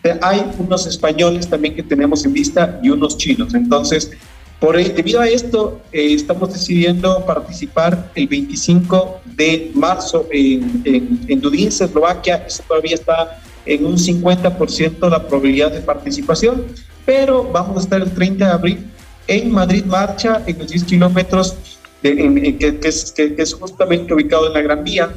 Eh, 0.04 0.18
hay 0.22 0.46
unos 0.60 0.86
españoles 0.86 1.50
también 1.50 1.76
que 1.76 1.84
tenemos 1.84 2.24
en 2.26 2.34
vista 2.34 2.80
y 2.84 2.90
unos 2.90 3.18
chinos. 3.18 3.54
Entonces, 3.54 4.12
por, 4.60 4.78
debido 4.78 5.20
a 5.20 5.28
esto, 5.28 5.82
eh, 5.92 6.14
estamos 6.14 6.54
decidiendo 6.54 7.26
participar 7.26 8.12
el 8.16 8.28
25 8.28 9.22
de 9.26 9.72
marzo 9.74 10.28
en, 10.32 10.82
en, 10.86 11.20
en 11.28 11.42
Eslovaquia. 11.68 12.46
Eso 12.48 12.64
todavía 12.68 12.96
está 12.96 13.42
en 13.66 13.86
un 13.86 13.98
50% 13.98 15.10
la 15.10 15.28
probabilidad 15.28 15.72
de 15.72 15.82
participación 15.82 16.66
pero 17.06 17.44
vamos 17.52 17.78
a 17.78 17.80
estar 17.82 18.02
el 18.02 18.12
30 18.12 18.46
de 18.46 18.52
abril 18.52 18.92
en 19.28 19.52
Madrid 19.52 19.86
Marcha, 19.86 20.42
en 20.46 20.60
los 20.60 20.68
10 20.70 20.84
kilómetros, 20.86 21.56
que, 22.02 22.80
es, 22.84 23.54
justamente 23.54 24.14
ubicado 24.14 24.48
en 24.48 24.54
la 24.54 24.62
Gran 24.62 24.84
Vía, 24.84 25.14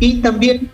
y 0.00 0.20
también 0.20 0.70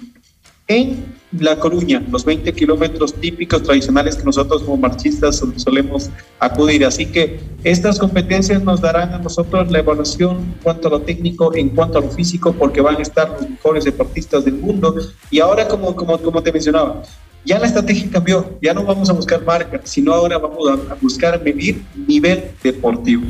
en 0.69 1.17
La 1.33 1.59
Coruña, 1.59 2.05
los 2.11 2.25
20 2.25 2.53
kilómetros 2.53 3.15
típicos 3.15 3.63
tradicionales 3.63 4.17
que 4.17 4.25
nosotros 4.25 4.63
como 4.63 4.77
marchistas 4.77 5.43
solemos 5.57 6.11
acudir. 6.39 6.85
Así 6.85 7.07
que 7.07 7.41
estas 7.65 7.99
competencias 7.99 8.63
nos 8.63 8.81
darán 8.81 9.15
a 9.15 9.19
nosotros 9.19 9.71
la 9.71 9.81
evaluación 9.81 10.37
en 10.37 10.55
cuanto 10.63 10.89
a 10.89 10.91
lo 10.93 11.01
técnico, 11.01 11.55
en 11.55 11.71
cuanto 11.71 11.99
a 11.99 12.01
lo 12.03 12.11
físico, 12.11 12.53
porque 12.53 12.83
van 12.83 12.97
a 12.97 13.03
estar 13.03 13.31
los 13.31 13.49
mejores 13.49 13.85
deportistas 13.85 14.45
del 14.45 14.55
mundo. 14.55 14.95
Y 15.31 15.41
ahora, 15.41 15.67
como, 15.67 15.97
como, 15.97 16.19
como 16.19 16.43
te 16.43 16.53
mencionaba, 16.53 17.03
ya 17.45 17.59
la 17.59 17.67
estrategia 17.67 18.09
cambió, 18.11 18.59
ya 18.61 18.75
no 18.75 18.85
vamos 18.85 19.09
a 19.09 19.13
buscar 19.13 19.43
marca, 19.45 19.81
sino 19.85 20.13
ahora 20.13 20.39
vamos 20.39 20.69
a, 20.91 20.95
buscar 21.01 21.43
medir 21.43 21.83
nivel 22.07 22.45
deportivo. 22.63 23.23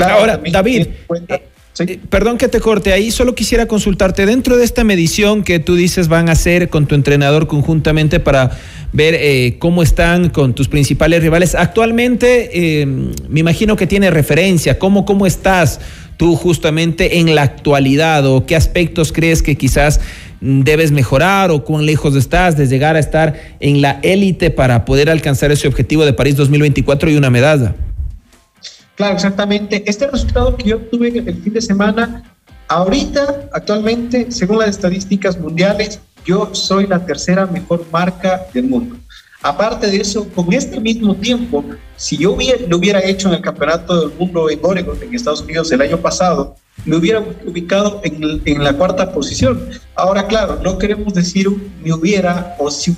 ahora, 0.00 0.40
David, 0.50 0.88
eh, 1.78 2.00
perdón 2.08 2.38
que 2.38 2.48
te 2.48 2.60
corte, 2.60 2.92
ahí 2.92 3.10
solo 3.10 3.34
quisiera 3.34 3.66
consultarte, 3.66 4.24
dentro 4.24 4.56
de 4.56 4.64
esta 4.64 4.84
medición 4.84 5.42
que 5.42 5.58
tú 5.58 5.74
dices 5.74 6.08
van 6.08 6.28
a 6.28 6.32
hacer 6.32 6.68
con 6.68 6.86
tu 6.86 6.94
entrenador 6.94 7.46
conjuntamente 7.48 8.20
para 8.20 8.50
ver 8.92 9.14
eh, 9.14 9.56
cómo 9.58 9.82
están 9.82 10.30
con 10.30 10.54
tus 10.54 10.68
principales 10.68 11.22
rivales, 11.22 11.54
actualmente 11.54 12.80
eh, 12.80 12.86
me 12.86 13.40
imagino 13.40 13.76
que 13.76 13.86
tiene 13.86 14.10
referencia, 14.10 14.78
¿cómo, 14.78 15.04
cómo 15.04 15.26
estás 15.26 15.80
tú 16.16 16.36
justamente 16.36 17.18
en 17.18 17.34
la 17.34 17.42
actualidad 17.42 18.26
o 18.26 18.46
qué 18.46 18.56
aspectos 18.56 19.12
crees 19.12 19.42
que 19.42 19.56
quizás 19.56 20.00
debes 20.40 20.92
mejorar 20.92 21.50
o 21.50 21.64
cuán 21.64 21.86
lejos 21.86 22.14
estás 22.14 22.56
de 22.56 22.66
llegar 22.66 22.96
a 22.96 22.98
estar 22.98 23.34
en 23.60 23.80
la 23.82 24.00
élite 24.02 24.50
para 24.50 24.84
poder 24.84 25.10
alcanzar 25.10 25.50
ese 25.52 25.68
objetivo 25.68 26.04
de 26.04 26.12
París 26.12 26.36
2024 26.36 27.10
y 27.10 27.16
una 27.16 27.30
medalla. 27.30 27.74
Claro, 28.94 29.14
exactamente. 29.14 29.82
Este 29.86 30.06
resultado 30.06 30.56
que 30.56 30.70
yo 30.70 30.78
tuve 30.78 31.08
el 31.08 31.42
fin 31.42 31.52
de 31.52 31.60
semana, 31.60 32.22
ahorita, 32.68 33.48
actualmente, 33.52 34.30
según 34.30 34.58
las 34.58 34.70
estadísticas 34.70 35.38
mundiales, 35.38 36.00
yo 36.24 36.50
soy 36.54 36.86
la 36.86 37.04
tercera 37.04 37.46
mejor 37.46 37.86
marca 37.92 38.46
del 38.52 38.64
mundo. 38.64 38.96
Aparte 39.46 39.86
de 39.86 39.98
eso, 39.98 40.28
con 40.34 40.52
este 40.52 40.80
mismo 40.80 41.14
tiempo, 41.14 41.64
si 41.96 42.16
yo 42.16 42.32
hubiera, 42.32 42.66
lo 42.66 42.78
hubiera 42.78 42.98
hecho 43.04 43.28
en 43.28 43.34
el 43.34 43.40
Campeonato 43.40 44.00
del 44.00 44.18
Mundo 44.18 44.50
en 44.50 44.58
Oregon, 44.60 44.98
en 45.00 45.14
Estados 45.14 45.42
Unidos, 45.42 45.70
el 45.70 45.80
año 45.82 45.98
pasado, 45.98 46.56
me 46.84 46.96
hubiera 46.96 47.24
ubicado 47.46 48.00
en, 48.02 48.64
la 48.64 48.72
cuarta 48.72 49.12
posición. 49.12 49.70
Ahora, 49.94 50.26
claro, 50.26 50.58
no 50.64 50.78
queremos 50.78 51.14
decir 51.14 51.48
me 51.80 51.92
hubiera 51.92 52.56
o, 52.58 52.72
si, 52.72 52.92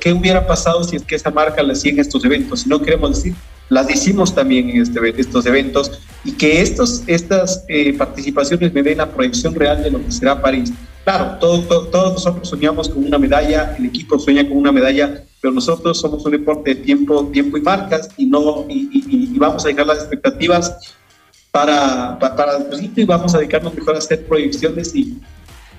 qué 0.00 0.14
hubiera 0.14 0.46
pasado 0.46 0.82
si 0.84 0.96
es 0.96 1.02
que 1.02 1.16
esa 1.16 1.30
marca 1.30 1.62
la 1.62 1.74
hacía 1.74 1.92
en 1.92 2.00
estos 2.00 2.24
eventos, 2.24 2.60
sino 2.60 2.80
queremos 2.80 3.16
decir 3.16 3.34
las 3.68 3.90
hicimos 3.90 4.34
también 4.34 4.70
en 4.70 4.82
este, 4.82 5.00
estos 5.20 5.46
eventos 5.46 6.00
y 6.24 6.32
que 6.32 6.60
estos, 6.60 7.02
estas 7.06 7.64
eh, 7.68 7.92
participaciones 7.94 8.72
me 8.72 8.82
den 8.82 8.98
la 8.98 9.10
proyección 9.10 9.54
real 9.54 9.82
de 9.82 9.90
lo 9.90 10.04
que 10.04 10.12
será 10.12 10.40
París. 10.40 10.72
Claro, 11.04 11.38
todos 11.38 12.14
nosotros 12.14 12.48
soñamos 12.48 12.88
con 12.88 13.04
una 13.04 13.18
medalla, 13.18 13.76
el 13.78 13.86
equipo 13.86 14.18
sueña 14.18 14.48
con 14.48 14.56
una 14.56 14.72
medalla, 14.72 15.22
pero 15.40 15.52
nosotros 15.52 16.00
somos 16.00 16.24
un 16.24 16.32
deporte 16.32 16.74
de 16.74 16.80
tiempo, 16.80 17.26
tiempo 17.26 17.58
y 17.58 17.60
marcas 17.60 18.08
y, 18.16 18.24
no, 18.24 18.64
y, 18.68 19.38
vamos 19.38 19.64
a 19.64 19.68
dejar 19.68 19.86
las 19.86 19.98
expectativas 19.98 20.94
para, 21.50 22.18
para, 22.18 22.36
para 22.36 22.58
y 22.96 23.04
vamos 23.04 23.34
a 23.34 23.38
dedicarnos 23.38 23.74
mejor 23.74 23.96
a 23.96 23.98
hacer 23.98 24.24
proyecciones 24.24 24.94
y, 24.94 25.18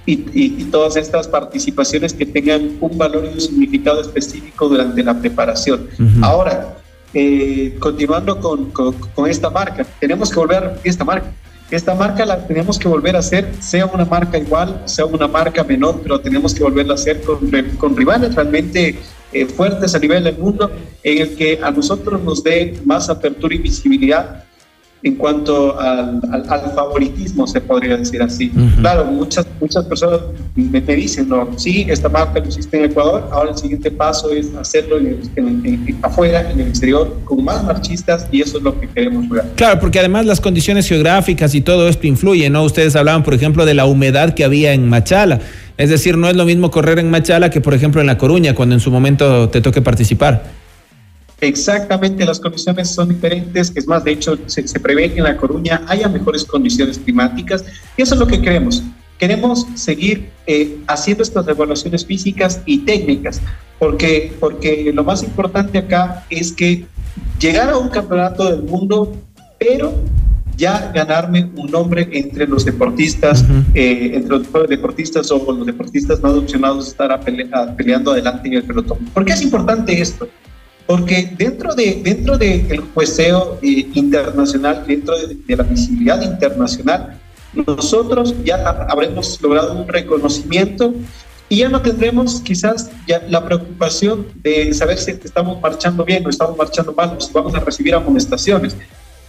y, 0.06 0.64
todas 0.66 0.96
estas 0.96 1.28
participaciones 1.28 2.14
que 2.14 2.28
tengan 2.28 2.78
un 2.80 2.96
valor 2.96 3.26
y 3.26 3.34
un 3.34 3.42
significado 3.42 4.02
específico 4.02 4.70
durante 4.70 5.04
la 5.04 5.20
preparación. 5.20 5.90
Ahora, 6.22 6.78
eh, 7.18 7.74
continuando 7.80 8.40
con, 8.42 9.30
esta 9.30 9.50
marca, 9.50 9.86
tenemos 10.02 10.30
que 10.30 10.36
volver 10.36 10.64
a 10.66 10.76
esta 10.84 11.06
marca. 11.06 11.32
Esta 11.72 11.96
marca 11.96 12.26
la 12.26 12.46
tenemos 12.46 12.78
que 12.78 12.88
volver 12.88 13.16
a 13.16 13.20
hacer, 13.20 13.52
sea 13.60 13.86
una 13.86 14.06
marca 14.06 14.38
igual, 14.38 14.84
sea 14.86 15.06
una 15.06 15.28
marca 15.28 15.64
menor, 15.64 16.02
pero 16.04 16.20
tenemos 16.20 16.54
que 16.54 16.62
volverla 16.62 16.94
a 16.94 16.96
hacer 16.96 17.22
con, 17.22 17.50
con 17.78 17.96
rivales 17.96 18.36
realmente 18.36 19.00
eh, 19.32 19.46
fuertes 19.46 19.96
a 19.96 20.00
nivel 20.00 20.26
del 20.26 20.38
mundo, 20.38 20.70
en 21.02 21.22
el 21.22 21.36
que 21.36 21.60
a 21.64 21.72
nosotros 21.72 22.22
nos 22.22 22.44
dé 22.44 22.80
más 22.86 23.10
apertura 23.10 23.56
y 23.56 23.60
visibilidad 23.60 24.44
en 25.06 25.16
cuanto 25.16 25.80
al, 25.80 26.20
favoritismo, 26.74 27.46
se 27.46 27.62
podría 27.62 27.96
decir 27.96 28.24
así. 28.24 28.52
Claro, 28.80 29.06
muchas, 29.06 29.46
muchas 29.62 29.86
personas 29.86 30.22
me, 30.56 30.82
dicen, 30.82 31.30
no, 31.30 31.48
sí, 31.58 31.86
esta 31.88 32.10
marca 32.10 32.40
lo 32.40 32.48
hiciste 32.48 32.76
en 32.78 32.86
Ecuador, 32.86 33.30
ahora 33.32 33.52
el 33.52 33.58
siguiente 33.58 33.92
paso 33.92 34.32
es 34.32 34.52
hacerlo 34.56 34.98
en, 34.98 36.00
afuera, 36.02 36.50
en 36.50 36.60
el 36.60 36.70
exterior, 36.70 37.20
con 37.24 37.44
más 37.44 37.64
marchistas 37.64 38.28
y 38.32 38.42
eso 38.42 38.58
es 38.58 38.64
lo 38.64 38.80
que 38.80 38.88
queremos 38.88 39.28
lograr. 39.28 39.52
Claro, 39.56 39.80
porque 39.80 40.00
además 40.00 40.26
las 40.26 40.42
condiciones 40.42 40.88
geográficas 40.90 41.54
y 41.54 41.62
todo 41.62 41.88
esto 41.88 42.08
influye, 42.08 42.50
¿no? 42.50 42.64
Ustedes 42.64 42.96
hablaban, 42.96 43.22
por 43.22 43.36
ejemplo, 43.36 43.64
de 43.64 43.76
la 43.76 43.86
humedad 43.86 44.34
que 44.34 44.44
había 44.44 44.74
en 44.74 44.90
Machala. 44.90 45.40
Es 45.78 45.92
decir, 45.92 46.18
no 46.18 46.28
es 46.30 46.36
lo 46.36 46.46
mismo 46.46 46.72
correr 46.72 46.98
en 46.98 47.12
Machala 47.12 47.52
que, 47.52 47.62
por 47.62 47.76
ejemplo, 47.76 48.02
en 48.02 48.08
La 48.08 48.18
Coruña, 48.18 48.56
cuando 48.56 48.74
en 48.74 48.82
su 48.82 48.90
momento 48.90 49.50
te 49.50 49.62
toque 49.62 49.84
participar. 49.84 50.65
Exactamente, 51.42 52.26
las 52.26 52.40
condiciones 52.40 52.90
son 52.90 53.10
diferentes. 53.10 53.72
Es 53.76 53.88
más, 53.88 54.04
de 54.04 54.12
hecho, 54.12 54.38
se, 54.46 54.64
prevé 54.80 55.12
que 55.12 55.18
en 55.20 55.26
La 55.26 55.38
Coruña 55.38 55.82
haya 55.88 56.08
mejores 56.08 56.46
condiciones 56.46 56.98
climáticas 56.98 57.66
y 57.98 58.02
eso 58.02 58.16
es 58.16 58.20
lo 58.20 58.28
que 58.28 58.42
queremos. 58.42 58.84
Queremos 59.18 59.66
seguir 59.76 60.30
eh, 60.48 60.78
haciendo 60.88 61.24
estas 61.24 61.48
evaluaciones 61.48 62.06
físicas 62.06 62.62
y 62.66 62.80
técnicas, 62.80 63.42
porque, 63.80 64.34
porque 64.40 64.92
lo 64.94 65.04
más 65.04 65.24
importante 65.24 65.78
acá 65.78 66.26
es 66.30 66.52
que 66.52 66.86
llegar 67.40 67.70
a 67.70 67.78
un 67.78 67.90
campeonato 67.90 68.50
del 68.50 68.64
mundo, 68.64 69.16
pero 69.58 69.94
ya 70.58 70.92
ganarme 70.94 71.50
un 71.56 71.70
nombre 71.70 72.08
entre 72.14 72.48
los 72.48 72.64
deportistas, 72.64 73.44
eh, 73.74 74.12
entre 74.14 74.38
los 74.38 74.70
deportistas 74.70 75.30
o 75.32 75.52
los 75.52 75.66
deportistas 75.66 76.22
más 76.22 76.34
opcionados 76.34 76.88
estar 76.88 77.20
peleando 77.76 78.12
adelante 78.12 78.48
en 78.48 78.56
el 78.56 78.64
pelotón. 78.64 79.00
¿Por 79.14 79.26
qué 79.26 79.34
es 79.34 79.42
importante 79.42 80.00
esto? 80.00 80.28
Porque 80.88 81.34
dentro, 81.38 81.74
de, 81.74 82.02
dentro 82.04 82.38
del 82.38 82.80
jueceo 82.94 83.58
eh, 83.62 83.90
internacional, 83.94 84.84
dentro 84.86 85.16
de, 85.18 85.56
la 85.56 85.64
visibilidad 85.64 86.22
internacional, 86.22 87.20
nosotros 87.54 88.36
ya 88.44 88.58
habremos 88.90 89.42
logrado 89.42 89.74
un 89.74 89.88
reconocimiento 89.88 90.94
y 91.50 91.58
ya 91.58 91.70
no 91.70 91.82
tendremos 91.82 92.42
quizás 92.42 92.92
ya 93.08 93.24
la 93.30 93.44
preocupación 93.46 94.28
de 94.44 94.74
saber 94.74 94.98
si 94.98 95.12
estamos 95.12 95.60
marchando 95.62 96.04
bien 96.04 96.26
o 96.26 96.30
estamos 96.30 96.58
marchando 96.58 96.94
mal 96.94 97.16
o 97.18 97.22
si 97.22 97.32
vamos 97.34 97.56
a 97.56 97.60
recibir 97.60 97.96
amonestaciones. 97.96 98.76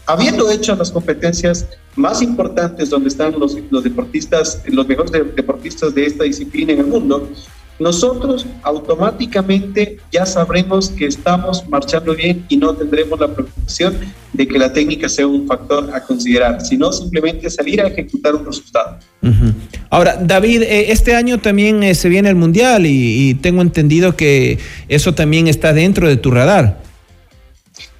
Habiendo 0.06 0.50
hecho 0.50 0.74
las 0.76 0.90
competencias 0.90 1.66
más 1.96 2.22
importantes 2.22 2.90
donde 2.90 3.08
están 3.08 3.38
los, 3.38 3.56
los 3.70 3.82
deportistas, 3.82 4.62
los 4.66 4.86
mejores 4.86 5.10
deportistas 5.12 5.94
de 5.94 6.06
esta 6.06 6.24
disciplina 6.24 6.72
en 6.72 6.80
el 6.80 6.86
mundo, 6.86 7.28
nosotros 7.78 8.46
automáticamente 8.62 9.98
ya 10.10 10.24
sabremos 10.24 10.88
que 10.90 11.06
estamos 11.06 11.68
marchando 11.68 12.14
bien 12.14 12.44
y 12.48 12.56
no 12.56 12.74
tendremos 12.74 13.20
la 13.20 13.28
preocupación 13.28 13.96
de 14.32 14.48
que 14.48 14.58
la 14.58 14.72
técnica 14.72 15.08
sea 15.08 15.26
un 15.26 15.46
factor 15.46 15.90
a 15.94 16.02
considerar, 16.02 16.60
sino 16.60 16.92
simplemente 16.92 17.50
salir 17.50 17.80
a 17.80 17.88
ejecutar 17.88 18.34
un 18.34 18.46
resultado. 18.46 18.98
Ahora, 19.90 20.16
David, 20.16 20.62
eh, 20.62 20.92
este 20.92 21.14
año 21.14 21.38
también 21.38 21.82
eh, 21.82 21.94
se 21.94 22.08
viene 22.08 22.28
el 22.28 22.34
Mundial 22.34 22.86
y, 22.86 23.34
tengo 23.42 23.60
entendido 23.62 24.16
que 24.16 24.58
eso 24.88 25.14
también 25.14 25.46
está 25.46 25.72
dentro 25.72 26.08
de 26.08 26.16
tu 26.16 26.30
radar. 26.30 26.80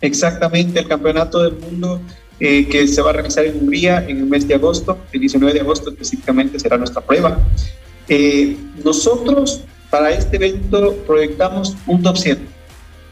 Exactamente, 0.00 0.80
el 0.80 0.88
Campeonato 0.88 1.42
del 1.42 1.54
Mundo 1.58 2.00
eh, 2.40 2.66
que 2.66 2.86
se 2.88 3.00
va 3.02 3.10
a 3.10 3.12
realizar 3.14 3.44
en 3.44 3.56
Hungría 3.56 4.04
en 4.06 4.18
el 4.18 4.26
mes 4.26 4.46
de 4.46 4.54
agosto, 4.54 4.98
el 5.12 5.20
19 5.20 5.54
de 5.54 5.60
agosto 5.60 5.90
específicamente 5.90 6.58
será 6.58 6.76
nuestra 6.76 7.00
prueba. 7.00 7.38
Eh, 8.08 8.56
nosotros 8.84 9.62
para 9.90 10.10
este 10.10 10.36
evento 10.36 10.94
proyectamos 11.06 11.76
un 11.86 12.02
top 12.02 12.16
7. 12.16 12.42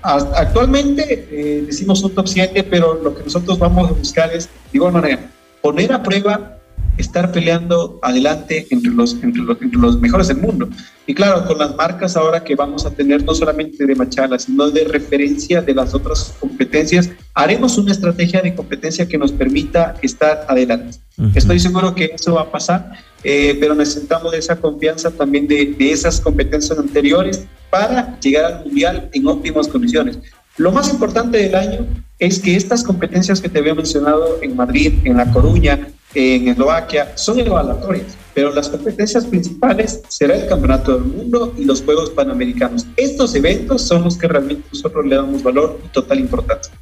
Actualmente 0.02 1.26
eh, 1.30 1.64
decimos 1.66 2.02
un 2.02 2.14
top 2.14 2.28
7, 2.28 2.62
pero 2.64 2.94
lo 3.02 3.14
que 3.14 3.22
nosotros 3.22 3.58
vamos 3.58 3.90
a 3.90 3.92
buscar 3.94 4.34
es, 4.34 4.46
de 4.46 4.78
igual 4.78 4.92
manera, 4.92 5.30
poner 5.62 5.92
a 5.92 6.02
prueba 6.02 6.58
estar 6.98 7.32
peleando 7.32 7.98
adelante 8.02 8.66
entre 8.70 8.92
los, 8.92 9.14
entre 9.22 9.42
los, 9.42 9.60
entre 9.60 9.80
los 9.80 10.00
mejores 10.00 10.28
del 10.28 10.38
mundo. 10.38 10.68
Y 11.06 11.14
claro, 11.14 11.46
con 11.46 11.58
las 11.58 11.74
marcas 11.76 12.16
ahora 12.16 12.42
que 12.42 12.54
vamos 12.54 12.86
a 12.86 12.90
tener 12.90 13.24
no 13.24 13.34
solamente 13.34 13.84
de 13.84 13.94
Machala, 13.94 14.38
sino 14.38 14.70
de 14.70 14.84
referencia 14.84 15.60
de 15.60 15.74
las 15.74 15.94
otras 15.94 16.34
competencias, 16.40 17.10
haremos 17.34 17.76
una 17.76 17.92
estrategia 17.92 18.40
de 18.40 18.54
competencia 18.54 19.06
que 19.06 19.18
nos 19.18 19.32
permita 19.32 19.94
estar 20.02 20.46
adelante. 20.48 20.98
Estoy 21.34 21.60
seguro 21.60 21.94
que 21.94 22.10
eso 22.14 22.34
va 22.34 22.42
a 22.42 22.50
pasar, 22.50 22.92
eh, 23.22 23.56
pero 23.60 23.74
necesitamos 23.74 24.34
esa 24.34 24.56
confianza 24.56 25.10
también 25.10 25.46
de, 25.46 25.74
de 25.78 25.92
esas 25.92 26.20
competencias 26.20 26.78
anteriores 26.78 27.46
para 27.70 28.18
llegar 28.20 28.44
al 28.44 28.64
mundial 28.64 29.08
en 29.12 29.26
óptimas 29.26 29.68
condiciones. 29.68 30.18
Lo 30.56 30.70
más 30.70 30.88
importante 30.88 31.38
del 31.38 31.54
año 31.56 31.86
es 32.20 32.38
que 32.38 32.54
estas 32.54 32.84
competencias 32.84 33.40
que 33.40 33.48
te 33.48 33.58
había 33.58 33.74
mencionado 33.74 34.38
en 34.40 34.54
Madrid, 34.54 34.92
en 35.02 35.16
La 35.16 35.28
Coruña, 35.32 35.88
en 36.14 36.46
Eslovaquia, 36.46 37.10
son 37.16 37.40
evaluatorias, 37.40 38.16
pero 38.34 38.54
las 38.54 38.68
competencias 38.68 39.26
principales 39.26 40.00
será 40.06 40.36
el 40.36 40.46
Campeonato 40.46 40.94
del 40.94 41.06
Mundo 41.06 41.52
y 41.58 41.64
los 41.64 41.82
Juegos 41.82 42.10
Panamericanos. 42.10 42.86
Estos 42.96 43.34
eventos 43.34 43.82
son 43.82 44.04
los 44.04 44.16
que 44.16 44.28
realmente 44.28 44.62
nosotros 44.72 45.04
le 45.06 45.16
damos 45.16 45.42
valor 45.42 45.80
y 45.84 45.88
total 45.88 46.20
importancia. 46.20 46.72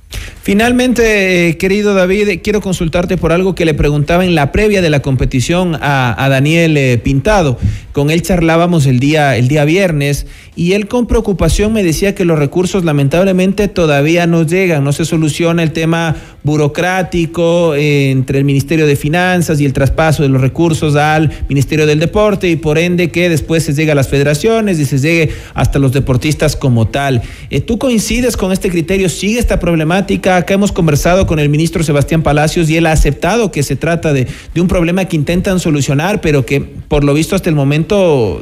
Finalmente, 0.43 1.49
eh, 1.49 1.57
querido 1.57 1.95
David, 1.95 2.41
quiero 2.43 2.61
consultarte 2.61 3.17
por 3.17 3.33
algo 3.33 3.55
que 3.55 3.65
le 3.65 3.75
preguntaba 3.75 4.25
en 4.25 4.35
la 4.35 4.51
previa 4.51 4.83
de 4.83 4.91
la 4.91 5.01
competición 5.01 5.79
a, 5.81 6.27
Daniel 6.29 6.77
eh, 6.77 6.99
Pintado. 6.99 7.59
Con 7.93 8.11
él 8.11 8.23
charlábamos 8.23 8.87
el 8.87 9.01
día, 9.01 9.37
el 9.37 9.49
día 9.49 9.65
viernes 9.65 10.27
y 10.57 10.73
él 10.73 10.89
con 10.89 11.07
preocupación 11.07 11.73
me 11.73 11.83
decía 11.83 12.15
que 12.15 12.25
los 12.25 12.39
recursos 12.39 12.85
lamentablemente 12.85 13.69
todavía 13.69 14.27
no 14.27 14.45
llegan, 14.45 14.83
no 14.83 14.93
se 14.93 15.05
soluciona 15.05 15.63
el 15.63 15.73
tema 15.73 16.17
burocrático 16.43 17.75
eh, 17.75 18.11
entre 18.11 18.39
el 18.39 18.45
Ministerio 18.45 18.87
de 18.87 18.97
Finanzas 18.97 19.61
y 19.61 19.67
el 19.67 19.73
traspaso 19.73 20.23
de 20.23 20.29
los 20.31 20.41
recursos 20.41 20.97
al 20.97 21.31
Ministerio 21.49 21.87
del 21.87 22.01
Deporte 22.01 22.49
y 22.49 22.57
por 22.57 22.79
ende 22.79 23.11
que 23.11 23.29
después 23.29 23.63
se 23.63 23.75
llega 23.75 23.93
a 23.93 23.95
las 23.97 24.09
federaciones 24.09 24.79
y 24.79 24.85
se 24.85 24.99
llegue 24.99 25.31
hasta 25.55 25.79
los 25.79 25.93
deportistas 25.93 26.57
como 26.57 26.89
tal. 26.89 27.23
¿Tú 27.67 27.79
coincides 27.79 28.37
con 28.37 28.53
este 28.53 28.71
criterio? 28.71 29.09
¿Sigue 29.09 29.39
esta 29.39 29.61
problemática? 29.61 30.37
Acá 30.37 30.55
hemos 30.55 30.73
conversado 30.73 31.27
con 31.27 31.39
el 31.39 31.49
ministro 31.49 31.83
Sebastián 31.83 32.23
Palacios 32.23 32.71
y 32.71 32.77
él 32.77 32.87
ha 32.87 32.93
aceptado 32.93 33.53
que 33.53 33.63
se 33.63 33.77
trata 33.77 34.13
de, 34.13 34.27
un 34.57 34.69
problema 34.69 35.05
que 35.05 35.17
intentan 35.17 35.61
solucionar, 35.61 36.21
pero 36.21 36.47
que 36.47 36.61
por 36.61 37.05
lo 37.05 37.15
visto 37.15 37.37
hasta 37.37 37.51
el 37.51 37.57
momento 37.57 37.82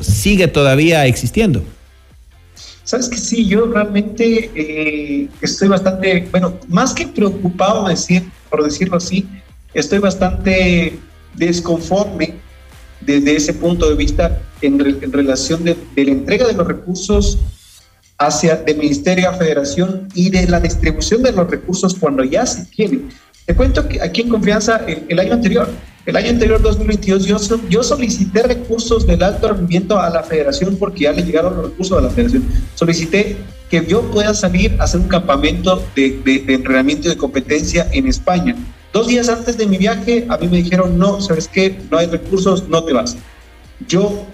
sigue 0.02 0.48
todavía 0.48 1.06
existiendo. 1.06 1.62
Sabes 2.84 3.08
que 3.08 3.18
sí, 3.18 3.46
yo 3.46 3.66
realmente 3.66 4.50
eh, 4.54 5.28
estoy 5.40 5.68
bastante, 5.68 6.26
bueno, 6.30 6.58
más 6.68 6.92
que 6.92 7.06
preocupado, 7.06 7.88
decir, 7.88 8.24
por 8.48 8.64
decirlo 8.64 8.96
así, 8.96 9.28
estoy 9.74 10.00
bastante 10.00 10.98
desconforme 11.36 12.34
desde 13.00 13.36
ese 13.36 13.54
punto 13.54 13.88
de 13.88 13.94
vista 13.94 14.42
en, 14.60 15.12
relación 15.12 15.64
de, 15.64 15.76
de, 15.94 16.04
la 16.04 16.10
entrega 16.10 16.46
de 16.46 16.54
los 16.54 16.66
recursos 16.66 17.38
hacia 18.18 18.56
del 18.56 18.76
Ministerio 18.76 19.30
a 19.30 19.34
Federación 19.34 20.08
y 20.14 20.28
de 20.30 20.46
la 20.46 20.60
distribución 20.60 21.22
de 21.22 21.32
los 21.32 21.50
recursos 21.50 21.94
cuando 21.94 22.22
ya 22.22 22.44
se 22.44 22.66
tienen. 22.66 23.08
Te 23.46 23.56
cuento 23.56 23.88
que 23.88 24.00
aquí 24.00 24.20
en 24.20 24.28
Confianza, 24.28 24.80
el, 24.86 25.18
año 25.18 25.32
anterior, 25.32 25.68
el 26.06 26.16
año 26.16 26.30
anterior, 26.30 26.60
2022, 26.62 27.24
yo, 27.26 27.38
yo 27.68 27.82
solicité 27.82 28.42
recursos 28.42 29.06
del 29.06 29.22
alto 29.22 29.48
rendimiento 29.48 29.98
a 30.00 30.08
la 30.10 30.22
federación 30.22 30.76
porque 30.76 31.04
ya 31.04 31.12
le 31.12 31.22
llegaron 31.22 31.56
los 31.56 31.66
recursos 31.70 31.98
a 31.98 32.00
la 32.00 32.10
federación. 32.10 32.44
Solicité 32.74 33.36
que 33.68 33.84
yo 33.86 34.02
pueda 34.10 34.34
salir 34.34 34.76
a 34.80 34.84
hacer 34.84 35.00
un 35.00 35.08
campamento 35.08 35.82
de, 35.94 36.20
de, 36.24 36.54
entrenamiento 36.54 37.06
y 37.06 37.10
de 37.10 37.16
competencia 37.16 37.88
en 37.92 38.06
España. 38.08 38.56
Dos 38.92 39.06
días 39.06 39.28
antes 39.28 39.56
de 39.56 39.66
mi 39.66 39.78
viaje, 39.78 40.26
a 40.28 40.36
mí 40.38 40.48
me 40.48 40.56
dijeron, 40.56 40.98
no, 40.98 41.20
¿sabes 41.20 41.46
qué? 41.46 41.78
No 41.90 41.98
hay 41.98 42.06
recursos, 42.06 42.68
no 42.68 42.82
te 42.82 42.92
vas. 42.92 43.16
Yo, 43.86 44.26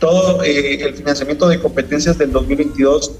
todo 0.00 0.42
eh, 0.42 0.82
el 0.82 0.94
financiamiento 0.94 1.46
de 1.48 1.60
competencias 1.60 2.18
del 2.18 2.32
2022 2.32 3.12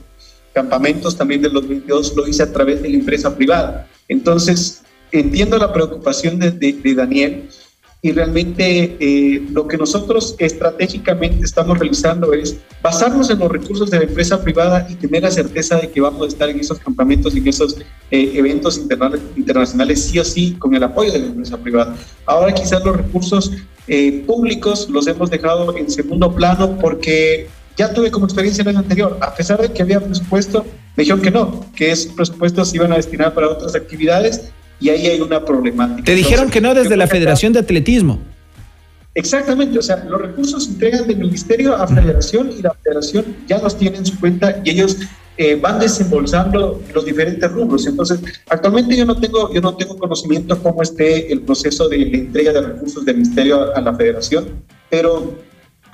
campamentos 0.52 1.16
también 1.16 1.42
del 1.42 1.52
2022 1.52 2.16
lo 2.16 2.26
hice 2.26 2.42
a 2.42 2.52
través 2.52 2.82
de 2.82 2.88
la 2.88 2.96
empresa 2.96 3.36
privada. 3.36 3.86
Entonces, 4.08 4.82
entiendo 5.12 5.56
la 5.58 5.72
preocupación 5.72 6.40
de, 6.40 6.50
de- 6.50 6.72
de 6.72 6.94
Daniel 6.94 7.48
y 8.02 8.12
realmente 8.12 8.96
eh, 8.98 9.46
lo 9.52 9.68
que 9.68 9.76
nosotros 9.76 10.34
estratégicamente 10.38 11.44
estamos 11.44 11.78
realizando 11.78 12.32
es 12.32 12.56
basarnos 12.82 13.28
en 13.28 13.38
los 13.38 13.50
recursos 13.50 13.90
de 13.90 13.98
la 13.98 14.04
empresa 14.04 14.42
privada 14.42 14.86
y 14.88 14.94
tener 14.94 15.22
la 15.22 15.30
certeza 15.30 15.76
de 15.76 15.90
que 15.90 16.00
vamos 16.00 16.22
a 16.24 16.28
estar 16.28 16.48
en 16.48 16.58
esos 16.60 16.78
campamentos 16.78 17.34
y 17.34 17.38
en 17.38 17.48
esos 17.48 17.76
eh, 18.10 18.32
eventos 18.34 18.78
interna- 18.78 19.18
internacionales 19.36 20.02
sí 20.04 20.18
o 20.18 20.24
sí 20.24 20.56
con 20.58 20.74
el 20.74 20.82
apoyo 20.82 21.12
de 21.12 21.18
la 21.18 21.26
empresa 21.26 21.58
privada. 21.58 21.94
Ahora 22.24 22.54
quizás 22.54 22.82
los 22.84 22.96
recursos 22.96 23.52
eh, 23.86 24.24
públicos 24.26 24.88
los 24.88 25.06
hemos 25.06 25.28
dejado 25.28 25.76
en 25.76 25.90
segundo 25.90 26.34
plano 26.34 26.78
porque 26.80 27.48
ya 27.76 27.92
tuve 27.92 28.10
como 28.10 28.24
experiencia 28.24 28.62
el 28.62 28.68
año 28.68 28.78
anterior, 28.78 29.18
a 29.20 29.34
pesar 29.34 29.60
de 29.60 29.72
que 29.72 29.82
había 29.82 30.00
presupuesto, 30.00 30.64
me 30.96 31.02
dijeron 31.02 31.20
que 31.20 31.30
no, 31.30 31.66
que 31.76 31.90
esos 31.90 32.12
presupuestos 32.12 32.70
se 32.70 32.76
iban 32.76 32.92
a 32.92 32.96
destinar 32.96 33.34
para 33.34 33.48
otras 33.48 33.74
actividades 33.74 34.50
y 34.80 34.88
ahí 34.88 35.06
hay 35.06 35.20
una 35.20 35.44
problemática. 35.44 36.02
Te 36.04 36.14
dijeron 36.14 36.46
Entonces, 36.46 36.52
que 36.52 36.60
no 36.60 36.74
desde 36.74 36.96
la 36.96 37.06
Federación 37.06 37.52
de 37.52 37.60
Atletismo. 37.60 38.18
Exactamente, 39.14 39.78
o 39.78 39.82
sea, 39.82 40.04
los 40.08 40.20
recursos 40.20 40.64
se 40.64 40.70
entregan 40.70 41.06
del 41.06 41.18
ministerio 41.18 41.74
a 41.74 41.86
federación 41.86 42.52
y 42.56 42.62
la 42.62 42.72
federación 42.74 43.36
ya 43.46 43.58
los 43.58 43.76
tiene 43.76 43.98
en 43.98 44.06
su 44.06 44.18
cuenta 44.20 44.60
y 44.64 44.70
ellos 44.70 44.98
eh, 45.36 45.56
van 45.56 45.80
desembolsando 45.80 46.80
los 46.94 47.04
diferentes 47.04 47.50
rubros. 47.50 47.86
Entonces, 47.86 48.20
actualmente 48.48 48.96
yo 48.96 49.04
no 49.04 49.16
tengo 49.16 49.52
yo 49.52 49.60
no 49.60 49.76
tengo 49.76 49.98
conocimiento 49.98 50.62
cómo 50.62 50.82
esté 50.82 51.32
el 51.32 51.40
proceso 51.40 51.88
de 51.88 51.98
la 51.98 52.16
entrega 52.18 52.52
de 52.52 52.60
recursos 52.60 53.04
del 53.04 53.16
ministerio 53.16 53.60
a, 53.60 53.78
a 53.78 53.80
la 53.80 53.94
federación, 53.94 54.62
pero 54.88 55.34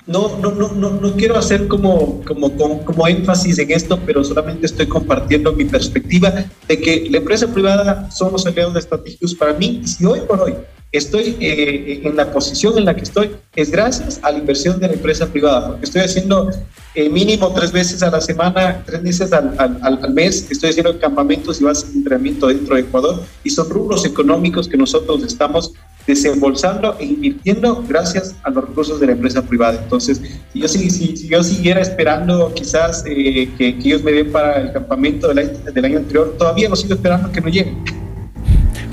no, 0.07 0.37
no, 0.39 0.51
no, 0.51 0.89
no, 0.91 1.13
quiero 1.15 1.37
hacer 1.37 1.67
como, 1.67 2.23
como, 2.25 2.83
como, 2.85 3.07
énfasis 3.07 3.59
en 3.59 3.71
esto, 3.71 3.99
pero 4.05 4.23
solamente 4.23 4.65
estoy 4.65 4.87
compartiendo 4.87 5.51
mi 5.53 5.65
perspectiva 5.65 6.33
de 6.67 6.79
que 6.79 7.07
la 7.09 7.17
empresa 7.17 7.47
privada 7.53 8.09
son 8.09 8.31
los 8.31 8.45
aliados 8.45 8.75
estratégicos 8.77 9.35
para 9.35 9.53
mí. 9.53 9.81
Y 9.83 9.87
si 9.87 10.05
hoy 10.05 10.21
por 10.21 10.39
hoy 10.41 10.55
estoy 10.93 11.35
eh, 11.41 12.01
en 12.03 12.15
la 12.15 12.31
posición 12.31 12.77
en 12.77 12.85
la 12.85 12.95
que 12.95 13.03
estoy, 13.03 13.31
es 13.55 13.69
gracias 13.69 14.19
a 14.23 14.31
la 14.31 14.39
inversión 14.39 14.79
de 14.79 14.87
la 14.87 14.93
empresa 14.93 15.27
privada, 15.27 15.67
porque 15.67 15.85
estoy 15.85 16.01
haciendo 16.01 16.49
eh, 16.95 17.09
mínimo 17.09 17.53
tres 17.53 17.71
veces 17.71 18.01
a 18.01 18.09
la 18.09 18.21
semana, 18.21 18.83
tres 18.85 19.03
veces 19.03 19.33
al, 19.33 19.53
al, 19.57 19.77
al- 19.81 20.13
mes, 20.13 20.47
estoy 20.49 20.69
haciendo 20.69 20.97
campamentos 20.99 21.61
y 21.61 21.65
de 21.65 21.71
entrenamiento 21.93 22.47
dentro 22.47 22.75
de 22.75 22.81
Ecuador, 22.81 23.21
y 23.43 23.49
son 23.49 23.69
rubros 23.69 24.05
económicos 24.05 24.67
que 24.69 24.77
nosotros 24.77 25.21
estamos 25.23 25.73
desembolsando 26.07 26.95
e 26.99 27.05
invirtiendo 27.05 27.83
gracias 27.87 28.35
a 28.43 28.49
los 28.49 28.65
recursos 28.67 28.99
de 28.99 29.07
la 29.07 29.11
empresa 29.11 29.41
privada. 29.41 29.79
Entonces, 29.83 30.21
si 30.53 30.59
yo, 30.61 30.67
si, 30.67 30.89
si- 30.89 31.27
yo 31.27 31.43
siguiera 31.43 31.81
esperando 31.81 32.53
quizás 32.55 33.03
eh, 33.05 33.49
que, 33.57 33.67
ellos 33.69 34.03
me 34.03 34.13
den 34.13 34.31
para 34.31 34.61
el 34.61 34.71
campamento 34.71 35.27
del 35.27 35.39
año, 35.39 35.49
del 35.73 35.85
año 35.85 35.97
anterior, 35.99 36.35
todavía 36.37 36.69
lo 36.69 36.75
sigo 36.75 36.93
esperando 36.93 37.31
que 37.31 37.41
no 37.41 37.49
llegue. 37.49 37.75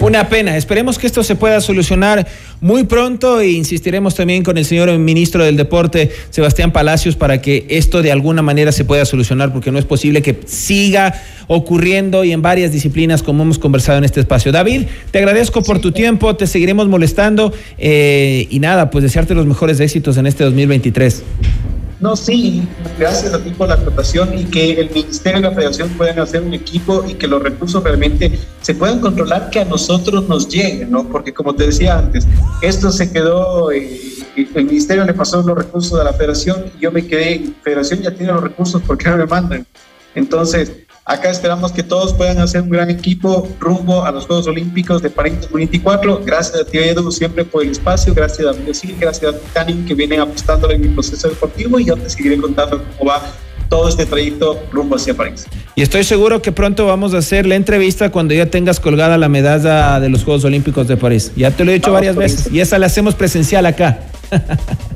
Una 0.01 0.29
pena. 0.29 0.57
Esperemos 0.57 0.99
que 0.99 1.07
esto 1.07 1.23
se 1.23 1.37
pueda 1.37 1.61
solucionar 1.61 2.27
muy 2.61 2.85
pronto 2.85 3.41
e 3.41 3.53
insistiremos 3.53 4.15
también 4.15 4.43
con 4.43 4.59
el 4.59 4.65
señor 4.65 4.91
ministro 4.99 5.45
del 5.45 5.57
Deporte, 5.57 6.11
Sebastián 6.31 6.73
Palacios, 6.73 7.17
para 7.17 7.41
que 7.41 7.67
esto 7.71 8.03
de 8.03 8.13
alguna 8.13 8.43
manera 8.43 8.73
se 8.73 8.85
pueda 8.85 9.05
solucionar, 9.05 9.53
porque 9.53 9.71
no 9.71 9.79
es 9.79 9.85
posible 9.85 10.21
que 10.21 10.41
siga 10.47 11.15
ocurriendo 11.47 12.25
y 12.25 12.33
en 12.33 12.43
varias 12.43 12.73
disciplinas 12.73 13.23
como 13.23 13.45
hemos 13.45 13.59
conversado 13.59 13.99
en 13.99 14.05
este 14.05 14.21
espacio. 14.21 14.53
David, 14.53 14.83
te 15.11 15.19
agradezco 15.19 15.63
por 15.63 15.79
tu 15.79 15.93
tiempo, 15.93 16.37
te 16.37 16.47
seguiremos 16.47 16.89
molestando 16.89 17.53
eh, 17.79 18.47
y 18.51 18.59
nada, 18.61 18.91
pues 18.91 19.05
desearte 19.05 19.35
los 19.35 19.47
mejores 19.47 19.81
éxitos 19.81 20.17
en 20.17 20.27
este 20.27 20.45
2023. 20.45 21.23
No, 22.05 22.17
sí, 22.17 22.69
gracias 22.99 23.33
a 23.33 23.43
ti 23.43 23.49
por 23.49 23.67
la 23.67 23.77
acotación 23.77 24.38
y 24.38 24.45
que 24.45 24.73
el 24.73 24.90
Ministerio 24.90 25.38
y 25.38 25.43
la 25.43 25.53
Federación 25.53 25.88
puedan 25.97 26.19
hacer 26.19 26.43
un 26.43 26.53
equipo 26.53 27.03
y 27.09 27.14
que 27.14 27.27
los 27.27 27.43
recursos 27.43 27.83
realmente 27.83 28.38
se 28.61 28.75
puedan 28.75 29.01
controlar, 29.01 29.49
que 29.49 29.61
a 29.61 29.64
nosotros 29.64 30.29
nos 30.29 30.47
lleguen, 30.47 30.90
¿no? 30.90 31.09
Porque 31.09 31.33
como 31.33 31.55
te 31.55 31.64
decía 31.64 31.97
antes, 31.97 32.27
esto 32.61 32.93
se 32.93 33.11
quedó, 33.11 33.73
eh, 33.73 33.99
el 34.37 34.64
Ministerio 34.67 35.03
le 35.07 35.14
pasó 35.14 35.40
los 35.40 35.57
recursos 35.57 35.99
a 35.99 36.05
la 36.05 36.12
Federación 36.12 36.67
y 36.77 36.83
yo 36.83 36.93
me 36.93 37.07
quedé, 37.07 37.43
Federación 37.62 38.03
ya 38.03 38.11
tiene 38.11 38.35
los 38.35 38.43
recursos, 38.43 38.83
¿por 38.83 38.99
qué 38.99 39.09
no 39.09 39.17
me 39.17 39.25
mandan? 39.25 39.67
Entonces, 40.14 40.84
acá 41.05 41.31
esperamos 41.31 41.73
que 41.73 41.83
todos 41.83 42.14
puedan 42.14 42.38
hacer 42.38 42.62
un 42.62 42.71
gran 42.71 42.90
equipo 42.90 43.49
rumbo 43.61 44.05
a 44.05 44.11
los 44.11 44.27
Juegos 44.27 44.47
Olímpicos 44.47 45.03
de 45.03 45.11
París 45.11 45.35
2024. 45.43 46.23
Gracias 46.25 46.61
a 46.61 46.64
ti, 46.64 46.79
Edu, 46.79 47.11
siempre 47.12 47.45
por 47.45 47.62
el 47.62 47.71
espacio. 47.71 48.14
Gracias 48.14 48.47
a 48.47 48.53
Brasil, 48.53 48.97
gracias 48.99 49.35
a 49.35 49.38
Tanin, 49.53 49.85
que 49.85 49.95
vienen 49.95 50.21
apostando 50.21 50.71
en 50.71 50.81
mi 50.81 50.88
proceso 50.88 51.29
deportivo 51.29 51.79
y 51.79 51.87
yo 51.87 51.97
te 51.97 52.09
seguiré 52.09 52.40
contando 52.40 52.83
cómo 52.99 53.11
va 53.11 53.23
todo 53.69 53.88
este 53.88 54.07
trayecto 54.07 54.62
rumbo 54.73 54.97
hacia 54.97 55.14
París. 55.14 55.47
Y 55.75 55.83
estoy 55.83 56.05
seguro 56.05 56.40
que 56.40 56.53
pronto 56.53 56.87
vamos 56.87 57.14
a 57.14 57.19
hacer 57.19 57.47
la 57.47 57.57
entrevista 57.57 58.11
cuando 58.11 58.35
ya 58.35 58.47
tengas 58.47 58.79
colgada 58.79 59.19
la 59.19 59.29
medalla 59.29 59.99
de 60.01 60.09
los 60.09 60.25
Juegos 60.25 60.45
Olímpicos 60.45 60.87
de 60.87 60.97
París. 60.97 61.33
Ya 61.37 61.51
te 61.51 61.64
lo 61.64 61.71
he 61.71 61.75
dicho 61.75 61.90
Vamos 61.90 62.07
varias 62.07 62.17
veces 62.17 62.53
y 62.53 62.61
esa 62.61 62.79
la 62.79 62.87
hacemos 62.87 63.14
presencial 63.14 63.67
acá. 63.67 63.99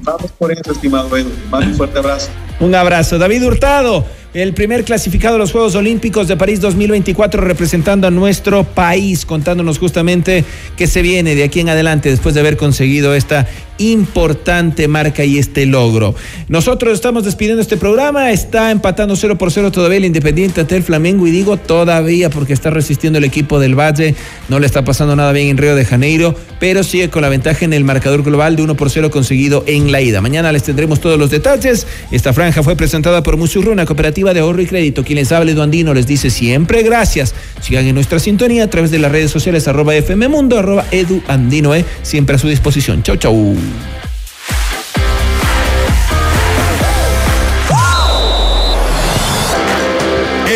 Vamos 0.02 0.32
por 0.38 0.52
eso, 0.52 0.72
estimado 0.72 1.16
Edu. 1.16 1.30
Un 1.52 1.74
fuerte 1.74 1.98
abrazo. 1.98 2.28
Un 2.60 2.74
abrazo. 2.74 3.18
David 3.18 3.44
Hurtado, 3.44 4.04
el 4.34 4.52
primer 4.52 4.84
clasificado 4.84 5.36
a 5.36 5.38
los 5.38 5.52
Juegos 5.52 5.74
Olímpicos 5.74 6.28
de 6.28 6.36
París 6.36 6.60
2024, 6.60 7.40
representando 7.40 8.06
a 8.06 8.10
nuestro 8.10 8.64
país, 8.64 9.24
contándonos 9.24 9.78
justamente 9.78 10.44
qué 10.76 10.86
se 10.86 11.02
viene 11.02 11.34
de 11.34 11.44
aquí 11.44 11.60
en 11.60 11.68
adelante 11.68 12.10
después 12.10 12.34
de 12.34 12.40
haber 12.40 12.56
conseguido 12.56 13.14
esta 13.14 13.46
importante 13.78 14.88
marca 14.88 15.24
y 15.24 15.38
este 15.38 15.64
logro. 15.64 16.14
Nosotros 16.48 16.94
estamos 16.94 17.24
despidiendo 17.24 17.62
este 17.62 17.76
programa, 17.76 18.30
está 18.30 18.70
empatando 18.70 19.16
0 19.16 19.38
por 19.38 19.50
0 19.50 19.70
todavía 19.70 19.98
el 19.98 20.04
Independiente 20.04 20.60
ante 20.60 20.76
el 20.76 20.82
Flamengo 20.82 21.26
y 21.26 21.30
digo 21.30 21.56
todavía 21.56 22.28
porque 22.28 22.52
está 22.52 22.70
resistiendo 22.70 23.18
el 23.18 23.24
equipo 23.24 23.60
del 23.60 23.78
Valle, 23.78 24.14
no 24.48 24.58
le 24.58 24.66
está 24.66 24.84
pasando 24.84 25.14
nada 25.16 25.32
bien 25.32 25.48
en 25.48 25.58
Río 25.58 25.74
de 25.74 25.84
Janeiro, 25.84 26.34
pero 26.58 26.82
sigue 26.82 27.08
con 27.08 27.22
la 27.22 27.28
ventaja 27.28 27.64
en 27.64 27.72
el 27.72 27.84
marcador 27.84 28.22
global 28.22 28.56
de 28.56 28.62
1 28.62 28.74
por 28.74 28.90
0 28.90 29.10
conseguido 29.28 29.62
en 29.66 29.92
la 29.92 30.00
ida. 30.00 30.22
Mañana 30.22 30.50
les 30.52 30.62
tendremos 30.62 31.00
todos 31.00 31.18
los 31.18 31.28
detalles. 31.28 31.86
Esta 32.10 32.32
franja 32.32 32.62
fue 32.62 32.76
presentada 32.76 33.22
por 33.22 33.36
Musurruna, 33.36 33.84
cooperativa 33.84 34.32
de 34.32 34.40
ahorro 34.40 34.62
y 34.62 34.66
crédito. 34.66 35.04
Quien 35.04 35.18
les 35.18 35.30
habla, 35.32 35.50
Eduandino, 35.50 35.92
les 35.92 36.06
dice 36.06 36.30
siempre 36.30 36.82
gracias. 36.82 37.34
Sigan 37.60 37.84
en 37.84 37.94
nuestra 37.94 38.20
sintonía 38.20 38.64
a 38.64 38.70
través 38.70 38.90
de 38.90 38.98
las 38.98 39.12
redes 39.12 39.30
sociales, 39.30 39.68
arroba 39.68 39.94
FM 39.94 40.28
Mundo, 40.28 40.58
arroba 40.58 40.86
Edu 40.90 41.20
Andino, 41.28 41.74
eh, 41.74 41.84
siempre 42.00 42.36
a 42.36 42.38
su 42.38 42.48
disposición. 42.48 43.02
Chau, 43.02 43.16
chau. 43.16 43.54